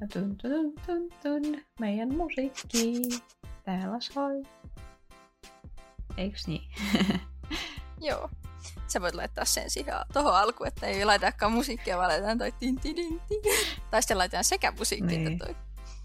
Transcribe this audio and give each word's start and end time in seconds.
Ja 0.00 0.06
tun, 0.12 0.36
tun, 0.36 0.74
tun, 0.86 1.10
tun, 1.22 1.62
meidän 1.80 2.14
musiikki 2.14 3.02
täällä 3.64 4.00
soi. 4.00 4.42
Eiks 6.16 6.46
niin? 6.48 6.62
Joo. 8.08 8.30
Sä 8.86 9.00
voit 9.00 9.14
laittaa 9.14 9.44
sen 9.44 9.70
siihen 9.70 9.94
tuohon 10.12 10.36
alkuun, 10.36 10.68
että 10.68 10.86
ei 10.86 11.04
laitakaan 11.04 11.52
musiikkia, 11.52 11.96
vaan 11.96 12.08
laitetaan 12.08 12.38
toi 12.38 12.52
tin, 12.52 12.80
tin, 12.80 12.94
tin, 12.94 13.20
tin. 13.28 13.42
Tai 13.90 14.02
sitten 14.02 14.18
laitetaan 14.18 14.44
sekä 14.44 14.72
musiikki 14.78 15.16
niin. 15.16 15.32
että 15.32 15.46
toi. 15.46 15.56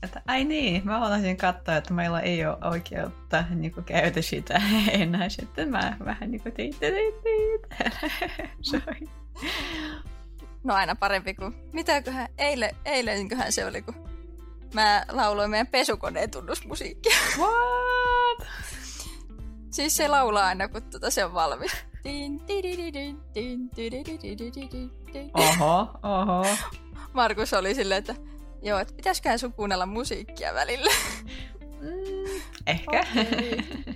Että, 0.04 0.22
ai 0.28 0.44
niin, 0.44 0.82
mä 0.86 1.00
haluaisin 1.00 1.38
katsoa, 1.38 1.76
että 1.76 1.94
meillä 1.94 2.20
ei 2.20 2.46
ole 2.46 2.58
oikeutta 2.62 3.44
niin 3.50 3.72
kuin, 3.72 3.84
käytä 3.84 4.22
sitä 4.22 4.62
enää. 4.92 5.30
Sitten 5.30 5.70
mä 5.70 5.98
vähän 6.06 6.32
niin 6.32 6.42
kuin 6.42 6.54
tii, 6.54 6.72
tii, 6.80 7.14
tii. 7.24 7.60
No 10.66 10.74
aina 10.74 10.96
parempi 10.96 11.34
kuin, 11.34 11.56
mitäköhän, 11.74 12.28
eilen, 12.38 12.76
eilenköhän 12.86 13.52
se 13.52 13.66
oli, 13.66 13.82
kun 13.82 13.96
mä 14.74 15.06
lauloin 15.12 15.52
meidän 15.52 15.68
pesukoneen 15.68 16.32
tunnusmusiikkia. 16.32 17.18
What? 17.38 18.48
Siis 19.72 19.98
se 19.98 20.08
laulaa 20.08 20.46
aina, 20.46 20.68
kun 20.68 20.84
tuota 20.84 21.10
se 21.10 21.26
on 21.26 21.34
valmis. 21.34 21.72
Oho, 25.34 26.00
oho. 26.04 26.46
Markus 27.14 27.54
oli 27.54 27.76
silleen, 27.76 27.98
että 28.00 28.16
joo, 28.62 28.80
että 28.80 28.94
pitäisiköhän 28.94 29.40
sun 29.40 29.54
kuunnella 29.54 29.86
musiikkia 29.86 30.54
välillä. 30.54 30.92
Mm, 31.82 32.42
ehkä. 32.68 33.06
Okay. 33.12 33.96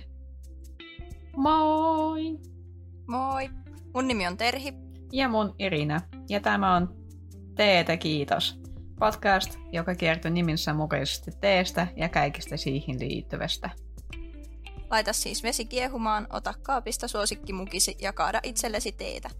Moi! 1.36 2.38
Moi! 3.06 3.50
Mun 3.94 4.08
nimi 4.08 4.26
on 4.26 4.36
Terhi. 4.36 4.89
Ja 5.12 5.28
mun 5.28 5.54
Irina. 5.58 6.00
Ja 6.28 6.40
tämä 6.40 6.76
on 6.76 6.94
Teetä 7.56 7.96
kiitos. 7.96 8.60
Podcast, 8.98 9.58
joka 9.72 9.94
kertoo 9.94 10.30
niminsä 10.30 10.74
mukaisesti 10.74 11.30
teestä 11.40 11.86
ja 11.96 12.08
kaikista 12.08 12.56
siihen 12.56 13.00
liittyvästä. 13.00 13.70
Laita 14.90 15.12
siis 15.12 15.42
vesi 15.42 15.64
kiehumaan, 15.64 16.26
ota 16.30 16.54
kaapista 16.62 17.08
suosikkimukisi 17.08 17.96
ja 18.00 18.12
kaada 18.12 18.40
itsellesi 18.42 18.92
teetä. 18.92 19.30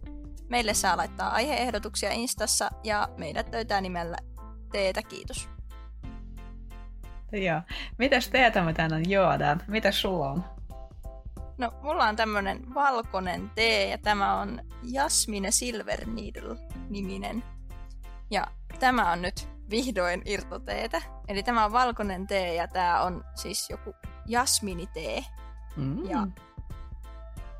Meille 0.48 0.75
saa 0.75 0.97
laittaa 0.97 1.30
aiheehdotuksia 1.30 2.11
Instassa 2.11 2.70
ja 2.84 3.08
meidät 3.17 3.52
löytää 3.52 3.80
nimellä 3.80 4.17
Teetä 4.73 5.02
kiitos. 5.02 5.48
Joo. 7.33 7.61
Mitäs 7.98 8.28
teetä 8.28 8.62
me 8.62 8.73
tänään 8.73 9.11
juodaan? 9.11 9.62
Mitäs 9.69 10.00
sulla 10.00 10.30
on? 10.30 10.45
No, 11.61 11.72
mulla 11.83 12.05
on 12.05 12.16
tämmönen 12.16 12.75
valkoinen 12.75 13.50
tee 13.55 13.89
ja 13.89 13.98
tämä 13.98 14.41
on 14.41 14.61
Jasmine 14.83 15.50
Silver 15.50 16.06
Needle-niminen. 16.06 17.44
Ja 18.30 18.47
tämä 18.78 19.12
on 19.12 19.22
nyt 19.22 19.48
vihdoin 19.70 20.22
irtoteetä. 20.25 21.02
Eli 21.28 21.42
tämä 21.42 21.64
on 21.64 21.72
valkoinen 21.72 22.27
tee 22.27 22.55
ja 22.55 22.69
tämä 22.69 23.02
on 23.02 23.25
siis 23.34 23.70
joku 23.70 23.94
jasminitee. 24.27 25.25
Mm. 25.77 26.11
Ja 26.11 26.27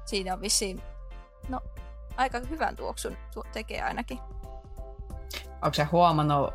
siinä 0.05 0.35
on 0.35 0.41
vissiin, 0.41 0.83
no 1.49 1.61
aika 2.17 2.39
hyvän 2.39 2.77
tuoksun 2.77 3.17
tuo 3.35 3.45
tekee 3.53 3.83
ainakin. 3.83 4.19
Onko 5.63 5.75
se 5.75 5.85
huomannut 5.85 6.55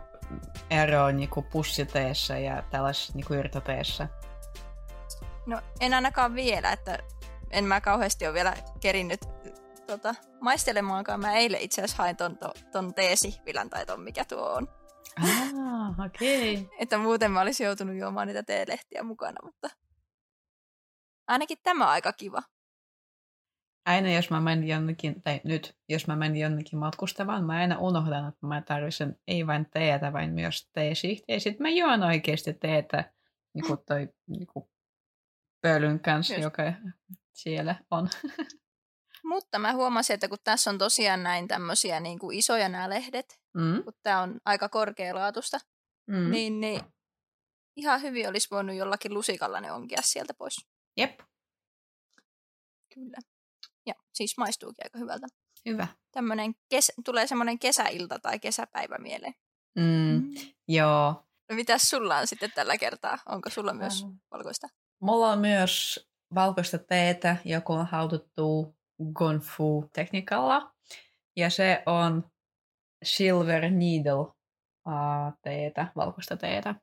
eroa 0.69 1.11
niinku 1.11 1.41
pussiteessä 1.41 2.37
ja 2.37 2.61
tällaisessa 2.61 3.13
niinku 3.15 3.33
irtoteessa? 3.33 4.07
No 5.45 5.61
en 5.79 5.93
ainakaan 5.93 6.35
vielä, 6.35 6.71
että 6.71 6.99
en 7.55 7.65
mä 7.65 7.81
kauheasti 7.81 8.25
ole 8.25 8.33
vielä 8.33 8.53
kerinnyt 8.79 9.19
tota, 9.87 10.15
maistelemaankaan. 10.41 11.19
Mä 11.19 11.33
eilen 11.33 11.61
itse 11.61 11.81
asiassa 11.81 12.03
hain 12.03 12.17
ton, 12.17 12.37
ton, 12.37 12.51
ton 12.71 12.93
teesihvilän 12.93 13.69
tai 13.69 13.85
ton 13.85 14.01
mikä 14.01 14.25
tuo 14.25 14.53
on. 14.53 14.67
Ah, 15.23 16.05
okei. 16.05 16.53
Okay. 16.53 16.77
että 16.79 16.97
muuten 16.97 17.31
mä 17.31 17.41
olisin 17.41 17.65
joutunut 17.65 17.97
juomaan 17.97 18.27
niitä 18.27 18.43
teelehtiä 18.43 19.03
mukana, 19.03 19.37
mutta 19.43 19.69
ainakin 21.27 21.57
tämä 21.63 21.85
on 21.85 21.91
aika 21.91 22.13
kiva. 22.13 22.41
Aina 23.85 24.11
jos 24.11 24.29
mä 24.29 24.41
menen 24.41 24.67
jonnekin, 24.67 25.21
tai 25.21 25.41
nyt 25.43 25.77
jos 25.89 26.07
mä 26.07 26.15
menen 26.15 26.37
jonnekin 26.37 26.79
matkustamaan, 26.79 27.45
mä 27.45 27.53
aina 27.53 27.79
unohdan, 27.79 28.27
että 28.27 28.47
mä 28.47 28.61
tarvitsen 28.61 29.19
ei 29.27 29.47
vain 29.47 29.67
teetä, 29.71 30.13
vaan 30.13 30.29
myös 30.29 30.69
teesihtiä. 30.73 31.35
Ja 31.35 31.39
sitten 31.39 31.61
mä 31.61 31.69
juon 31.69 32.03
oikeasti 32.03 32.53
teetä 32.53 33.13
niin 33.53 33.67
kuin 33.67 33.79
toi 33.87 34.09
niin 34.27 34.47
kuin 34.47 34.69
pölyn 35.61 35.99
kanssa, 35.99 36.33
Just. 36.33 36.43
joka 36.43 36.63
siellä 37.35 37.75
on. 37.91 38.09
Mutta 39.23 39.59
mä 39.59 39.73
huomasin, 39.73 40.13
että 40.13 40.27
kun 40.27 40.37
tässä 40.43 40.69
on 40.69 40.77
tosiaan 40.77 41.23
näin 41.23 41.47
tämmöisiä 41.47 41.99
niin 41.99 42.19
kuin 42.19 42.37
isoja 42.37 42.69
nämä 42.69 42.89
lehdet, 42.89 43.39
mm. 43.53 43.83
kun 43.83 43.93
tämä 44.03 44.21
on 44.21 44.39
aika 44.45 44.69
korkealaatusta, 44.69 45.59
mm. 46.07 46.31
niin, 46.31 46.59
niin 46.59 46.81
ihan 47.75 48.01
hyvin 48.01 48.29
olisi 48.29 48.47
voinut 48.51 48.75
jollakin 48.75 49.13
lusikalla 49.13 49.61
ne 49.61 49.71
onkia 49.71 50.01
sieltä 50.01 50.33
pois. 50.33 50.55
Jep. 50.97 51.19
Kyllä. 52.93 53.17
Ja 53.85 53.93
siis 54.13 54.37
maistuukin 54.37 54.85
aika 54.85 54.99
hyvältä. 54.99 55.27
Hyvä. 55.65 55.87
Tämmönen 56.11 56.55
kes- 56.69 56.91
tulee 57.05 57.27
semmoinen 57.27 57.59
kesäilta 57.59 58.19
tai 58.19 58.39
kesäpäivä 58.39 58.97
mieleen. 58.97 59.33
Mm, 59.75 59.83
mm. 59.83 60.33
Joo. 60.67 61.25
No 61.49 61.55
mitäs 61.55 61.81
sulla 61.89 62.17
on 62.17 62.27
sitten 62.27 62.51
tällä 62.55 62.77
kertaa? 62.77 63.17
Onko 63.25 63.49
sulla 63.49 63.73
myös 63.73 64.05
valkoista? 64.31 64.67
Mulla 65.01 65.31
on 65.31 65.39
myös 65.39 66.07
valkoista 66.35 66.77
teetä, 66.77 67.37
joka 67.45 67.73
on 67.73 67.85
haututtu 67.85 68.75
Gonfu-tekniikalla. 69.13 70.71
Ja 71.35 71.49
se 71.49 71.83
on 71.85 72.31
Silver 73.03 73.71
Needle 73.71 74.33
teetä, 75.41 75.87
valkoista 75.95 76.37
teetä. 76.37 76.75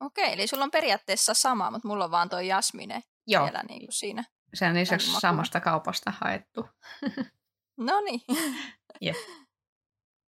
Okei, 0.00 0.32
eli 0.32 0.46
sulla 0.46 0.64
on 0.64 0.70
periaatteessa 0.70 1.34
sama, 1.34 1.70
mutta 1.70 1.88
mulla 1.88 2.04
on 2.04 2.10
vaan 2.10 2.28
tuo 2.28 2.40
jasmine 2.40 3.02
Joo. 3.26 3.44
vielä 3.44 3.62
niin 3.68 3.80
kuin 3.80 3.92
siinä. 3.92 4.24
Sen 4.54 4.74
lisäksi 4.74 5.20
samasta 5.20 5.60
kaupasta 5.60 6.12
haettu. 6.20 6.68
no 7.88 8.00
niin. 8.00 8.20
Yep. 9.04 9.16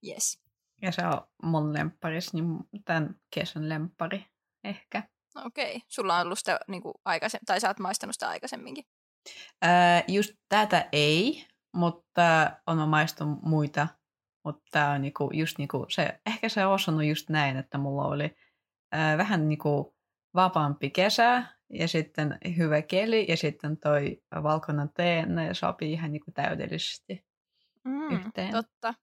Yes. 0.08 0.40
Ja 0.82 0.92
se 0.92 1.02
on 1.08 1.28
mun 1.44 1.74
lempparis, 1.74 2.34
niin 2.34 2.46
tämän 2.86 3.16
kesän 3.34 3.70
lemppari 3.70 4.26
ehkä. 4.64 5.04
Okei. 5.36 5.76
Okay. 5.76 5.82
Sulla 5.88 6.16
on 6.16 6.26
ollut 6.26 6.40
sitä 6.40 6.60
niin 6.68 6.82
kuin 6.82 6.94
aikaisem- 7.10 7.46
tai 7.46 7.60
sä 7.60 7.68
oot 7.68 7.80
maistanut 7.80 8.16
sitä 8.16 8.30
aikaisemminkin. 8.30 8.86
Ää, 9.62 10.04
just 10.08 10.32
tätä 10.50 10.90
ei, 10.92 11.48
mutta 11.74 12.52
on 12.68 12.90
maistunut 12.90 13.42
muita. 13.42 13.88
Mutta 14.44 14.64
tämä 14.72 14.92
on 14.92 15.02
niinku, 15.02 15.30
just 15.34 15.58
niinku 15.58 15.86
se, 15.90 16.20
ehkä 16.26 16.50
se 16.50 16.66
on 16.66 16.74
osannut 16.74 17.06
just 17.06 17.30
näin, 17.30 17.58
että 17.58 17.78
mulla 17.78 18.08
oli 18.08 18.36
ää, 18.92 19.18
vähän 19.18 19.50
niinku 19.50 19.96
vapaampi 20.36 20.90
kesä 20.90 21.44
ja 21.70 21.88
sitten 21.88 22.38
hyvä 22.58 22.82
keli 22.82 23.26
ja 23.30 23.38
sitten 23.38 23.78
toi 23.78 24.22
valkoinen 24.44 24.90
tee, 24.94 25.26
ne 25.26 25.54
sopii 25.54 25.92
ihan 25.92 26.12
niinku 26.12 26.32
täydellisesti 26.32 27.26
mm, 27.84 28.12
yhteen. 28.12 28.52
Totta. 28.52 28.94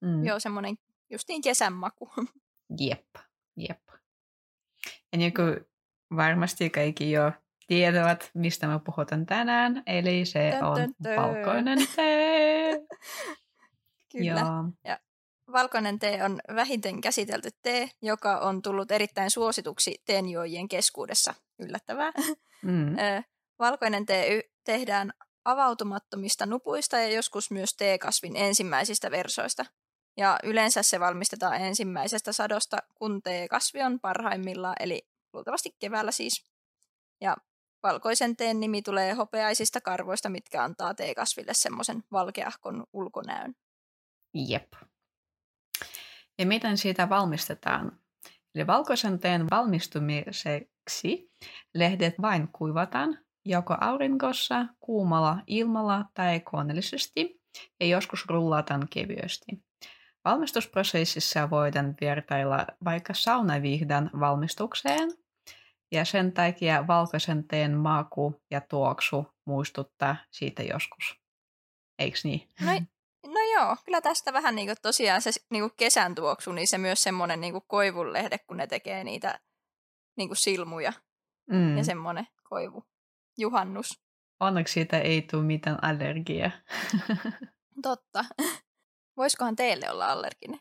Mm. 0.00 0.24
Joo, 0.24 0.40
semmoinen 0.40 0.76
justiin 1.10 1.42
kesän 1.42 1.72
maku. 1.72 2.10
Jep, 2.80 3.14
jep. 3.56 3.82
Ja 5.12 5.18
niin 5.18 5.34
kuin 5.34 5.66
varmasti 6.16 6.70
kaikki 6.70 7.10
jo 7.10 7.32
tietävät, 7.66 8.30
mistä 8.34 8.66
me 8.66 8.80
puhutaan 8.84 9.26
tänään, 9.26 9.82
eli 9.86 10.24
se 10.24 10.50
tön, 10.50 10.64
on 10.64 10.76
tön, 10.76 10.94
tön. 11.02 11.16
valkoinen 11.16 11.78
tee. 11.96 12.72
Kyllä. 14.12 14.40
Ja. 14.40 14.64
ja 14.84 14.98
valkoinen 15.52 15.98
tee 15.98 16.24
on 16.24 16.40
vähiten 16.54 17.00
käsitelty 17.00 17.48
tee, 17.62 17.88
joka 18.02 18.38
on 18.38 18.62
tullut 18.62 18.90
erittäin 18.90 19.30
suosituksi 19.30 20.02
teenjuojien 20.04 20.68
keskuudessa. 20.68 21.34
Yllättävää. 21.58 22.12
Mm. 22.62 22.96
valkoinen 23.58 24.06
tee 24.06 24.42
tehdään 24.64 25.12
avautumattomista 25.44 26.46
nupuista 26.46 26.96
ja 26.96 27.08
joskus 27.08 27.50
myös 27.50 27.74
teekasvin 27.76 28.36
ensimmäisistä 28.36 29.10
versoista. 29.10 29.64
Ja 30.16 30.38
yleensä 30.42 30.82
se 30.82 31.00
valmistetaan 31.00 31.60
ensimmäisestä 31.60 32.32
sadosta, 32.32 32.76
kun 32.94 33.22
teekasvi 33.22 33.82
on 33.82 34.00
parhaimmillaan, 34.00 34.76
eli 34.80 35.08
luultavasti 35.36 35.70
keväällä 35.78 36.10
siis. 36.10 36.50
Ja 37.20 37.36
valkoisen 37.82 38.36
teen 38.36 38.60
nimi 38.60 38.82
tulee 38.82 39.12
hopeaisista 39.12 39.80
karvoista, 39.80 40.28
mitkä 40.28 40.62
antaa 40.62 40.94
teekasville 40.94 41.54
semmoisen 41.54 42.04
valkeahkon 42.12 42.84
ulkonäön. 42.92 43.54
Jep. 44.34 44.72
Ja 46.38 46.46
miten 46.46 46.78
siitä 46.78 47.08
valmistetaan? 47.08 47.98
Eli 48.54 48.66
valkoisen 48.66 49.18
teen 49.18 49.46
valmistumiseksi 49.50 51.30
lehdet 51.74 52.14
vain 52.22 52.48
kuivataan 52.48 53.18
joko 53.44 53.76
aurinkossa, 53.80 54.66
kuumalla 54.80 55.38
ilmalla 55.46 56.04
tai 56.14 56.40
koneellisesti 56.40 57.40
ja 57.80 57.86
joskus 57.86 58.26
rullataan 58.26 58.88
kevyesti. 58.90 59.46
Valmistusprosessissa 60.24 61.50
voidaan 61.50 61.94
vertailla 62.00 62.66
vaikka 62.84 63.14
saunavihdan 63.14 64.10
valmistukseen 64.20 65.25
ja 65.96 66.04
sen 66.04 66.32
takia 66.32 66.86
valkoisen 66.86 67.48
teen 67.48 67.76
maku 67.76 68.42
ja 68.50 68.60
tuoksu 68.60 69.26
muistuttaa 69.44 70.16
siitä 70.30 70.62
joskus. 70.62 71.20
Eiks 71.98 72.24
niin? 72.24 72.48
No, 72.60 72.72
no 73.26 73.40
joo, 73.54 73.76
kyllä 73.84 74.00
tästä 74.00 74.32
vähän 74.32 74.54
niin 74.54 74.68
kuin 74.68 74.76
tosiaan 74.82 75.22
se 75.22 75.30
niin 75.50 75.62
kuin 75.62 75.72
kesän 75.76 76.14
tuoksu, 76.14 76.52
niin 76.52 76.68
se 76.68 76.78
myös 76.78 77.02
semmoinen 77.02 77.40
niin 77.40 77.54
koivunlehde, 77.66 78.38
kun 78.38 78.56
ne 78.56 78.66
tekee 78.66 79.04
niitä 79.04 79.40
niin 80.16 80.28
kuin 80.28 80.36
silmuja 80.36 80.92
mm. 81.50 81.76
ja 81.76 81.84
semmoinen 81.84 82.26
koivu. 82.48 82.84
Juhannus. 83.38 84.02
Onneksi 84.40 84.72
siitä 84.72 84.98
ei 84.98 85.22
tule 85.22 85.42
mitään 85.42 85.84
allergiaa. 85.84 86.50
Totta. 87.82 88.24
Voisikohan 89.16 89.56
teille 89.56 89.90
olla 89.90 90.06
allerginen? 90.12 90.60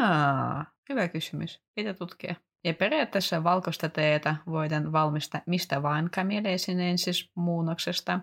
Aa, 0.00 0.66
hyvä 0.88 1.08
kysymys. 1.08 1.62
Pitää 1.74 1.94
tutkia. 1.94 2.34
Ja 2.64 2.74
periaatteessa 2.74 3.44
valkoista 3.44 3.88
teetä 3.88 4.36
voidaan 4.46 4.92
valmistaa 4.92 5.40
mistä 5.46 5.82
vain 5.82 6.10
siis 6.96 7.30
muunnoksesta. 7.34 8.20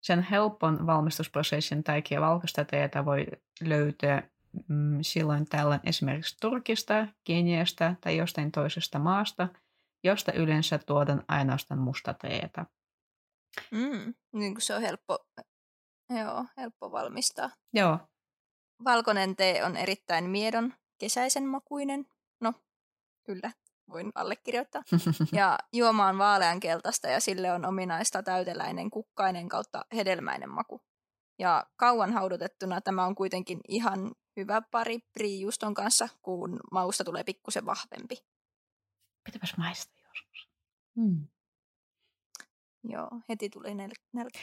Sen 0.00 0.22
helpon 0.22 0.86
valmistusprosessin 0.86 1.84
takia 1.84 2.20
valkoista 2.20 2.64
teetä 2.64 3.04
voi 3.04 3.26
löytää 3.60 4.28
mm, 4.68 4.98
silloin 5.02 5.44
tällöin 5.44 5.80
esimerkiksi 5.84 6.36
Turkista, 6.40 7.08
Keniasta 7.24 7.94
tai 8.00 8.16
jostain 8.16 8.52
toisesta 8.52 8.98
maasta, 8.98 9.48
josta 10.04 10.32
yleensä 10.32 10.78
tuodaan 10.78 11.24
ainoastaan 11.28 11.80
musta 11.80 12.14
teetä. 12.14 12.66
Mm, 13.70 14.14
niin 14.32 14.54
kuin 14.54 14.62
se 14.62 14.74
on 14.74 14.82
helppo, 14.82 15.18
joo, 16.10 16.44
helppo 16.56 16.92
valmistaa. 16.92 17.50
Joo. 17.72 17.98
Valkoinen 18.84 19.36
tee 19.36 19.64
on 19.64 19.76
erittäin 19.76 20.24
miedon, 20.24 20.74
kesäisen 20.98 21.46
makuinen. 21.46 22.06
Kyllä, 23.28 23.52
voin 23.90 24.12
allekirjoittaa. 24.14 24.82
Ja 25.32 25.58
juoma 25.72 26.06
on 26.06 26.18
vaaleankeltaista 26.18 27.08
ja 27.08 27.20
sille 27.20 27.52
on 27.52 27.64
ominaista 27.64 28.22
täyteläinen 28.22 28.90
kukkainen 28.90 29.48
kautta 29.48 29.84
hedelmäinen 29.94 30.50
maku. 30.50 30.80
Ja 31.38 31.66
kauan 31.76 32.12
haudutettuna 32.12 32.80
tämä 32.80 33.04
on 33.04 33.14
kuitenkin 33.14 33.60
ihan 33.68 34.12
hyvä 34.36 34.62
pari 34.70 34.98
priijuston 35.12 35.74
kanssa, 35.74 36.08
kun 36.22 36.60
mausta 36.72 37.04
tulee 37.04 37.24
pikkusen 37.24 37.66
vahvempi. 37.66 38.16
Pitäpäs 39.24 39.56
maistaa 39.56 40.08
joskus. 40.08 40.50
Mm. 40.96 41.28
Joo, 42.84 43.10
heti 43.28 43.50
tuli 43.50 43.68
nel- 43.68 44.04
nälkä. 44.12 44.38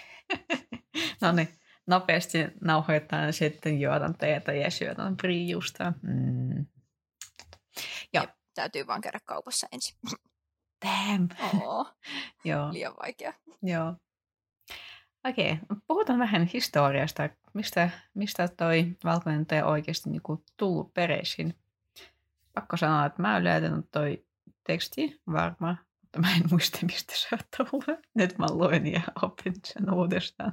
no 1.21 1.31
niin, 1.31 1.49
nopeasti 1.87 2.37
nauhoitetaan 2.61 3.33
sitten 3.33 3.81
juotan 3.81 4.17
teetä 4.17 4.53
ja 4.53 4.71
syötän 4.71 5.17
priijusta. 5.17 5.93
Mm. 6.01 6.65
Täytyy 8.55 8.87
vaan 8.87 9.01
käydä 9.01 9.19
kaupassa 9.25 9.67
ensin. 9.71 9.97
Damn. 10.85 11.27
Oo, 11.61 11.85
Joo. 12.43 12.73
liian 12.73 12.93
vaikea. 13.03 13.33
Joo. 13.63 13.93
Okei, 15.29 15.51
okay. 15.51 15.77
puhutaan 15.87 16.19
vähän 16.19 16.45
historiasta. 16.53 17.29
Mistä, 17.53 17.89
mistä 18.13 18.47
toi 18.47 18.95
valkoinen 19.03 19.45
tee 19.45 19.63
oikeasti 19.63 20.09
niinku 20.09 20.43
tullut 20.57 20.93
pereisin? 20.93 21.55
Pakko 22.53 22.77
sanoa, 22.77 23.05
että 23.05 23.21
mä 23.21 23.35
olen 23.35 23.83
toi 23.91 24.25
teksti 24.63 25.21
varmaan 25.31 25.77
mutta 26.15 26.29
mä 26.29 26.35
en 26.35 26.49
muista, 26.51 26.79
mistä 26.81 27.13
se 27.15 27.27
on 27.31 27.39
tullut. 27.57 27.99
Nyt 28.13 28.37
mä 28.37 28.45
luen 28.49 28.87
ja 28.87 29.01
opin 29.21 29.53
sen 29.65 29.93
uudestaan. 29.93 30.51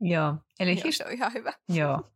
Joo, 0.00 0.34
eli 0.60 0.72
Joo, 0.72 0.82
his- 0.84 0.98
se 0.98 1.04
on 1.06 1.12
ihan 1.12 1.32
hyvä. 1.32 1.52
Joo. 1.68 2.10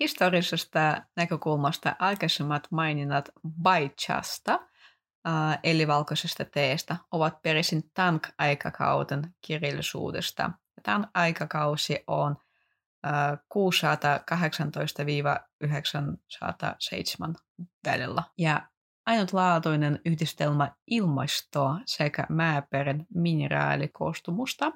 Historisesta 0.00 1.02
näkökulmasta 1.16 1.96
aikaisemmat 1.98 2.68
maininnat 2.70 3.28
Baichasta, 3.62 4.60
eli 5.62 5.86
valkoisesta 5.86 6.44
teestä, 6.44 6.96
ovat 7.12 7.42
peräisin 7.42 7.90
Tank-aikakauden 7.94 9.34
kirjallisuudesta. 9.40 10.50
Tank-aikakausi 10.82 12.04
on 12.06 12.36
äh, 13.06 13.38
618-907 17.32 17.34
välillä. 17.86 18.22
Ja 18.38 18.68
ainutlaatuinen 19.06 20.00
yhdistelmä 20.04 20.72
ilmastoa 20.86 21.80
sekä 21.86 22.26
maaperän 22.28 23.06
mineraalikoostumusta 23.14 24.72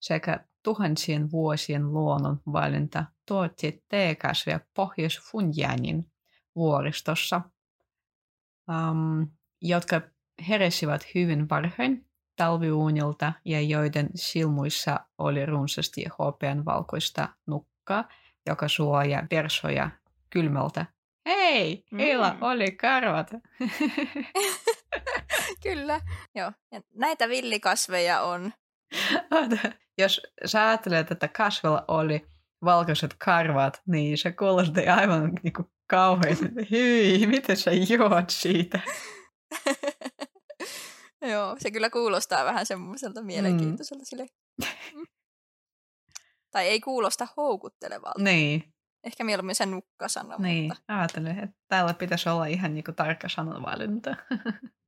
sekä 0.00 0.44
tuhansien 0.62 1.30
vuosien 1.30 1.92
luonnon 1.92 2.40
valinta 2.52 3.04
tuotti 3.26 3.84
teekasveja 3.88 4.60
Pohjois-Funjanin 4.74 6.12
vuoristossa, 6.56 7.40
um, 8.68 9.26
jotka 9.62 10.00
heresivät 10.48 11.06
hyvin 11.14 11.48
varhain 11.48 12.06
talviuunilta 12.36 13.32
ja 13.44 13.60
joiden 13.60 14.08
silmuissa 14.14 15.00
oli 15.18 15.46
runsaasti 15.46 16.04
hopean 16.18 16.64
valkoista 16.64 17.28
nukkaa, 17.46 18.08
joka 18.46 18.68
suojaa 18.68 19.26
versoja 19.30 19.90
kylmältä 20.30 20.86
Hei, 21.28 21.84
Ila 21.98 22.32
mm. 22.32 22.42
oli 22.42 22.72
karvat. 22.72 23.30
Kyllä, 25.62 26.00
joo. 26.34 26.52
Ja 26.72 26.80
näitä 26.94 27.28
villikasveja 27.28 28.20
on. 28.20 28.52
Jos 29.98 30.20
sä 30.44 30.68
ajattelet, 30.68 31.10
että 31.10 31.28
kasvella 31.28 31.84
oli 31.88 32.26
valkoiset 32.64 33.14
karvat, 33.24 33.82
niin 33.86 34.18
se 34.18 34.32
kuulosti 34.32 34.88
aivan 34.88 35.32
niin 35.42 35.52
kuin 35.52 35.68
kauhean. 35.90 36.36
Hyi, 36.70 37.26
miten 37.26 37.56
sä 37.56 37.70
juot 37.72 38.30
siitä? 38.30 38.80
joo, 41.32 41.56
se 41.58 41.70
kyllä 41.70 41.90
kuulostaa 41.90 42.44
vähän 42.44 42.66
semmoiselta 42.66 43.22
mielenkiintoiselta 43.22 44.02
mm. 44.02 44.04
sille. 44.04 44.26
Mm. 44.94 45.06
tai 46.50 46.66
ei 46.66 46.80
kuulosta 46.80 47.28
houkuttelevalta. 47.36 48.22
Niin. 48.22 48.74
Ehkä 49.04 49.24
mieluummin 49.24 49.54
se 49.54 49.66
nukkasana. 49.66 50.36
Niin, 50.38 50.68
mutta... 50.68 50.98
ajattelin, 50.98 51.38
että 51.38 51.56
täällä 51.68 51.94
pitäisi 51.94 52.28
olla 52.28 52.46
ihan 52.46 52.74
niin 52.74 52.84
kuin 52.84 52.94
tarkka 52.94 53.28
sananvalinta. 53.28 54.16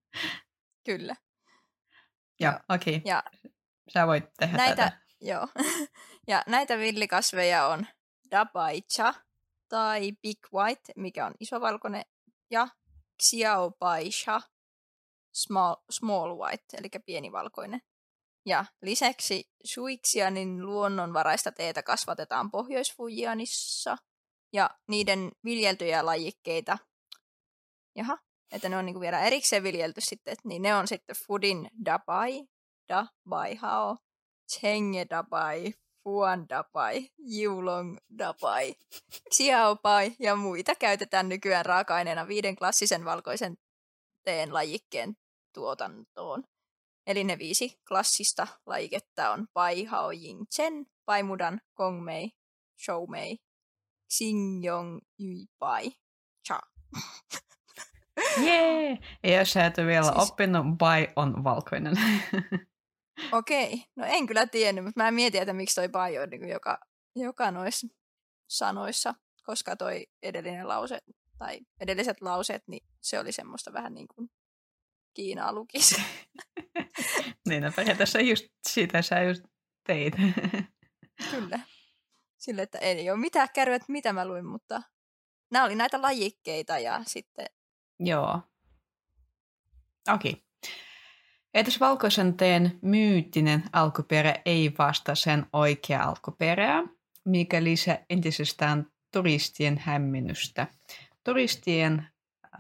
Kyllä. 0.87 1.17
Joo, 2.41 2.53
okei. 2.69 2.97
Okay. 2.97 3.11
Ja 3.11 3.23
Sä 3.93 4.07
voit 4.07 4.25
tehdä 4.39 4.57
näitä, 4.57 4.85
tätä. 4.85 5.01
Joo. 5.21 5.49
ja 6.29 6.43
näitä 6.47 6.79
villikasveja 6.79 7.67
on 7.67 7.87
dabaicha 8.31 9.15
tai 9.69 10.13
big 10.23 10.39
white, 10.55 10.93
mikä 10.97 11.27
on 11.27 11.35
isovalkoinen, 11.41 12.05
ja 12.51 12.69
xiaobaisha, 13.23 14.41
small, 15.35 15.77
small 15.91 16.39
white, 16.39 16.77
eli 16.79 16.89
pienivalkoinen. 17.07 17.81
Ja 18.47 18.65
lisäksi 18.83 19.51
Suixianin 19.65 20.67
luonnonvaraista 20.67 21.53
teetä 21.53 21.83
kasvatetaan 21.83 22.51
pohjois 22.51 22.95
ja 24.53 24.71
niiden 24.89 25.33
viljeltyjä 25.45 26.07
lajikkeita, 26.07 26.79
jaha, 27.97 28.19
että 28.53 28.69
ne 28.69 28.77
on 28.77 28.87
niinku 28.87 29.01
vielä 29.01 29.21
erikseen 29.21 29.63
viljelty 29.63 30.01
sitten, 30.01 30.37
niin 30.45 30.63
ne 30.63 30.75
on 30.75 30.89
sitten 30.89 31.17
Fudin 31.27 31.71
Dabai, 31.85 32.49
Da 32.91 33.07
Bai 33.29 33.55
Hao, 33.55 33.97
Chenge 34.53 35.07
Dabai, 35.11 35.75
Fuan 36.05 36.49
Dabai, 36.49 37.11
Yulong 37.41 37.99
Dabai, 38.19 38.75
Xiao 39.35 39.77
Bai 39.77 40.17
ja 40.19 40.37
muita 40.37 40.75
käytetään 40.75 41.29
nykyään 41.29 41.67
raaka-aineena 41.67 42.29
viiden 42.29 42.57
klassisen 42.57 43.05
valkoisen 43.05 43.57
teen 44.25 44.55
lajikkeen 44.55 45.17
tuotantoon. 45.55 46.45
Eli 47.07 47.25
ne 47.25 47.39
viisi 47.39 47.81
klassista 47.89 48.47
lajiketta 48.67 49.31
on 49.31 49.47
Pai 49.53 49.85
Hao 49.85 50.11
Ying 50.11 50.43
Chen, 50.55 50.87
Paimudan, 51.05 51.61
Gongmei, 51.77 52.31
Shoumei, 52.85 53.37
Xingyong 54.15 54.99
Yui 55.21 55.47
Pai, 55.59 55.93
Cha. 56.49 56.61
Jee! 58.45 59.45
Sä 59.45 59.67
et 59.67 59.79
ole 59.79 59.87
vielä 59.87 60.13
siis... 60.13 60.17
oppinut, 60.17 60.67
Bai 60.79 61.09
on 61.17 61.45
valkoinen. 61.45 61.95
Okei, 63.33 63.85
no 63.97 64.05
en 64.05 64.27
kyllä 64.27 64.47
tiennyt, 64.47 64.85
mutta 64.85 65.03
mä 65.03 65.11
mietin, 65.11 65.43
että 65.43 65.53
miksi 65.53 65.75
toi 65.75 65.89
Bai 65.89 66.19
on 66.19 66.31
niin 66.31 66.49
joka, 66.49 66.79
joka 67.17 67.51
noissa 67.51 67.87
sanoissa, 68.49 69.15
koska 69.45 69.77
toi 69.77 70.07
edellinen 70.23 70.69
lause, 70.69 70.99
tai 71.39 71.61
edelliset 71.81 72.21
lauseet, 72.21 72.63
niin 72.69 72.87
se 73.01 73.19
oli 73.19 73.33
semmoista 73.33 73.73
vähän 73.73 73.95
niin 73.95 74.09
kuin 74.15 74.31
Kiinaa 75.15 75.53
lukisi. 75.53 76.03
niin, 77.49 77.63
no 77.63 77.73
periaatteessa 77.77 78.21
just 78.21 78.47
sitä 78.69 79.03
sä 79.03 79.23
just 79.23 79.45
teit. 79.87 80.15
Kyllä. 81.31 81.61
Sille, 82.39 82.63
että 82.63 82.79
ei 82.79 83.11
ole 83.11 83.19
mitään 83.19 83.49
kärryä, 83.55 83.77
että 83.77 83.93
mitä 83.93 84.13
mä 84.13 84.29
luin, 84.29 84.47
mutta 84.47 84.83
nämä 85.51 85.65
oli 85.65 85.75
näitä 85.75 86.03
lajikkeita 86.03 86.79
ja 86.79 87.03
sitten... 87.07 87.47
Joo. 87.99 88.41
Okei. 90.15 90.31
Okay. 90.33 90.43
Edes 91.55 91.81
valkoisen 91.81 92.37
teen 92.37 92.79
myyttinen 92.83 93.63
alkuperä 93.73 94.35
ei 94.45 94.75
vasta 94.79 95.15
sen 95.15 95.47
oikea 95.53 96.03
alkuperää, 96.03 96.83
mikä 97.25 97.65
lisää 97.65 98.05
entisestään 98.11 98.87
turistien 99.13 99.79
hämmennystä. 99.79 100.67
Turistien, 101.25 102.09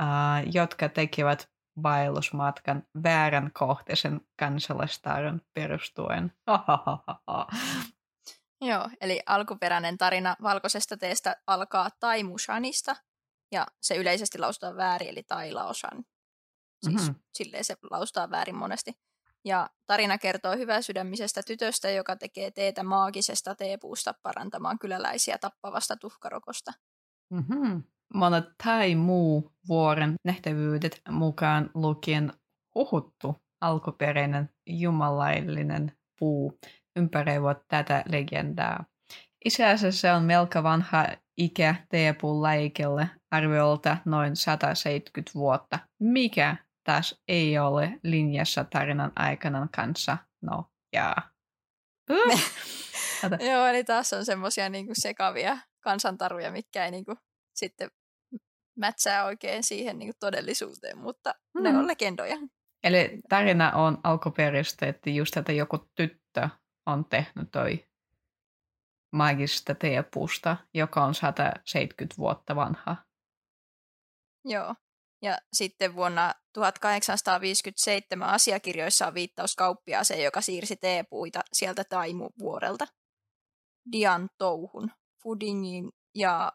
äh, 0.00 0.09
jotka 0.52 0.88
tekevät 0.88 1.50
vaellusmatkan 1.82 2.82
väärän 3.02 3.50
kohteisen 3.52 4.20
kansalaistaidon 4.38 5.40
perustuen. 5.54 6.32
Joo, 8.61 8.88
eli 9.00 9.20
alkuperäinen 9.26 9.99
tarina 9.99 10.37
valkoisesta 10.42 10.97
teestä 10.97 11.37
alkaa 11.47 11.88
Taimushanista, 12.00 12.97
ja 13.52 13.66
se 13.80 13.97
yleisesti 13.97 14.38
lausutaan 14.38 14.76
väärin, 14.76 15.09
eli 15.09 15.23
Tailaosan. 15.23 16.04
Siis 16.84 17.02
mm-hmm. 17.02 17.14
silleen 17.34 17.64
se 17.64 17.76
laustaa 17.90 18.30
väärin 18.30 18.56
monesti. 18.56 18.92
Ja 19.44 19.70
tarina 19.87 20.18
kertoo 20.18 20.56
hyväsydämisestä 20.56 21.42
tytöstä, 21.46 21.90
joka 21.90 22.16
tekee 22.16 22.50
teetä 22.50 22.82
maagisesta 22.82 23.54
teepuusta 23.54 24.14
parantamaan 24.22 24.78
kyläläisiä 24.78 25.38
tappavasta 25.38 25.96
tuhkarokosta. 25.96 26.72
Mm-hmm. 27.30 27.82
Monet 28.14 28.44
tai 28.64 28.94
muu 28.94 29.52
vuoren 29.68 30.14
nähtävyydet 30.25 31.00
mukaan 31.10 31.70
lukien 31.75 32.32
uhuttu 32.75 33.37
alkuperäinen 33.60 34.50
jumalaillinen 34.66 35.92
puu 36.18 36.58
ympäröivät 36.96 37.58
tätä 37.68 38.04
legendaa. 38.08 38.84
Itse 39.44 39.66
asiassa 39.66 40.00
se 40.00 40.12
on 40.12 40.22
melko 40.22 40.62
vanha 40.62 41.06
ikä 41.37 41.75
teepuun 41.88 42.42
lajikelle, 42.42 43.10
arviolta 43.30 43.96
noin 44.04 44.37
170 44.37 45.30
vuotta, 45.34 45.78
mikä 46.00 46.56
taas 46.90 47.20
ei 47.28 47.59
ole 47.59 48.00
linjassa 48.02 48.64
tarinan 48.64 49.12
aikana 49.16 49.68
kanssa. 49.76 50.18
No, 50.42 50.64
jaa. 50.92 51.16
Uh. 52.11 53.47
Joo, 53.50 53.66
eli 53.66 53.85
taas 53.85 54.12
on 54.12 54.25
semmoisia 54.25 54.68
niinku 54.68 54.92
sekavia 54.94 55.59
kansantaruja, 55.80 56.52
mitkä 56.52 56.85
ei 56.85 56.90
niinku 56.90 57.16
sitten 57.54 57.90
mätsää 58.78 59.25
oikein 59.25 59.64
siihen 59.64 59.99
niinku 59.99 60.16
todellisuuteen, 60.20 60.99
mutta 60.99 61.35
mm. 61.54 61.62
ne 61.62 61.68
on 61.68 61.87
legendoja. 61.87 62.37
Eli 62.85 63.20
tarina 63.28 63.73
on 63.73 63.99
alkuperäistä, 64.04 64.87
että 64.87 65.11
just 65.11 65.37
että 65.37 65.52
joku 65.52 65.78
tyttö 65.94 66.49
on 66.87 67.04
tehnyt 67.04 67.50
toi 67.52 67.88
magista 69.12 69.75
teepuusta, 69.75 70.56
joka 70.75 71.04
on 71.04 71.14
170 71.14 72.16
vuotta 72.18 72.56
vanha. 72.56 72.97
Joo. 74.44 74.75
Ja 75.23 75.39
sitten 75.53 75.95
vuonna 75.95 76.35
1857 76.53 78.29
asiakirjoissa 78.29 79.07
on 79.07 79.15
viittaus 79.15 79.57
kauppiaaseen, 79.57 80.25
joka 80.25 80.41
siirsi 80.41 80.77
teepuita 80.77 81.41
sieltä 81.53 81.85
Taimu-vuorelta 81.85 82.87
Dian 83.93 84.31
touhun 84.39 84.91
Fudingin 85.23 85.93
ja 86.15 86.53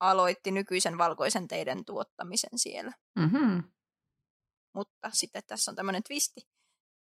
aloitti 0.00 0.50
nykyisen 0.50 0.98
valkoisen 0.98 1.48
teiden 1.48 1.84
tuottamisen 1.84 2.58
siellä. 2.58 2.92
Mm-hmm. 3.18 3.62
Mutta 4.74 5.10
sitten 5.12 5.42
tässä 5.46 5.70
on 5.70 5.76
tämmöinen 5.76 6.02
twisti. 6.02 6.40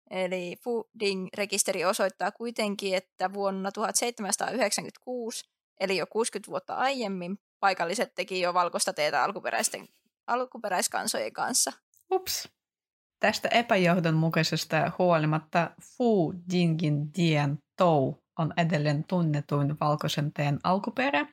Eli 0.10 0.56
Fuding-rekisteri 0.63 1.86
osoittaa 1.86 2.32
kuitenkin, 2.32 2.96
että 2.96 3.34
vuonna 3.34 3.72
1796, 3.72 5.50
eli 5.79 5.98
jo 5.98 6.08
60 6.08 6.51
vuotta 6.51 6.75
aiemmin, 6.75 7.39
paikalliset 7.60 8.15
teki 8.15 8.41
jo 8.41 8.53
valkoista 8.53 8.94
teetä 8.94 9.24
alkuperäisten 9.24 9.88
alkuperäiskansojen 10.29 11.33
kanssa. 11.33 11.71
Ups. 12.12 12.50
Tästä 13.19 13.48
epäjohdonmukaisesta 13.48 14.91
huolimatta 14.98 15.71
Fu 15.81 16.33
Jingin 16.51 17.13
Dien 17.17 17.59
Tou 17.77 18.13
on 18.38 18.53
edelleen 18.57 19.03
tunnetuin 19.03 19.79
valkoisen 19.79 20.33
teen 20.33 20.59
alkuperä, 20.63 21.25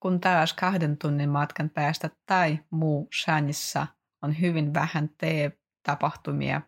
kun 0.00 0.20
taas 0.20 0.52
kahden 0.52 0.98
tunnin 0.98 1.30
matkan 1.30 1.70
päästä 1.70 2.10
tai 2.26 2.58
muu 2.70 3.08
Shanissa 3.22 3.86
on 4.22 4.40
hyvin 4.40 4.74
vähän 4.74 5.10
tee-tapahtumia, 5.18 6.62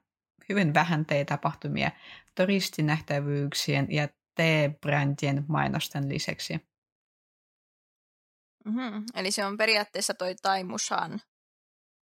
hyvin 0.48 0.74
vähän 0.74 1.06
tee-tapahtumia 1.06 1.90
turistinähtävyyksien 2.36 3.86
ja 3.90 4.08
tee-brändien 4.34 5.44
mainosten 5.48 6.08
lisäksi. 6.08 6.60
Mm-hmm. 8.64 9.04
Eli 9.14 9.30
se 9.30 9.44
on 9.44 9.56
periaatteessa 9.56 10.14
toi 10.14 10.34
Taimushan 10.42 11.20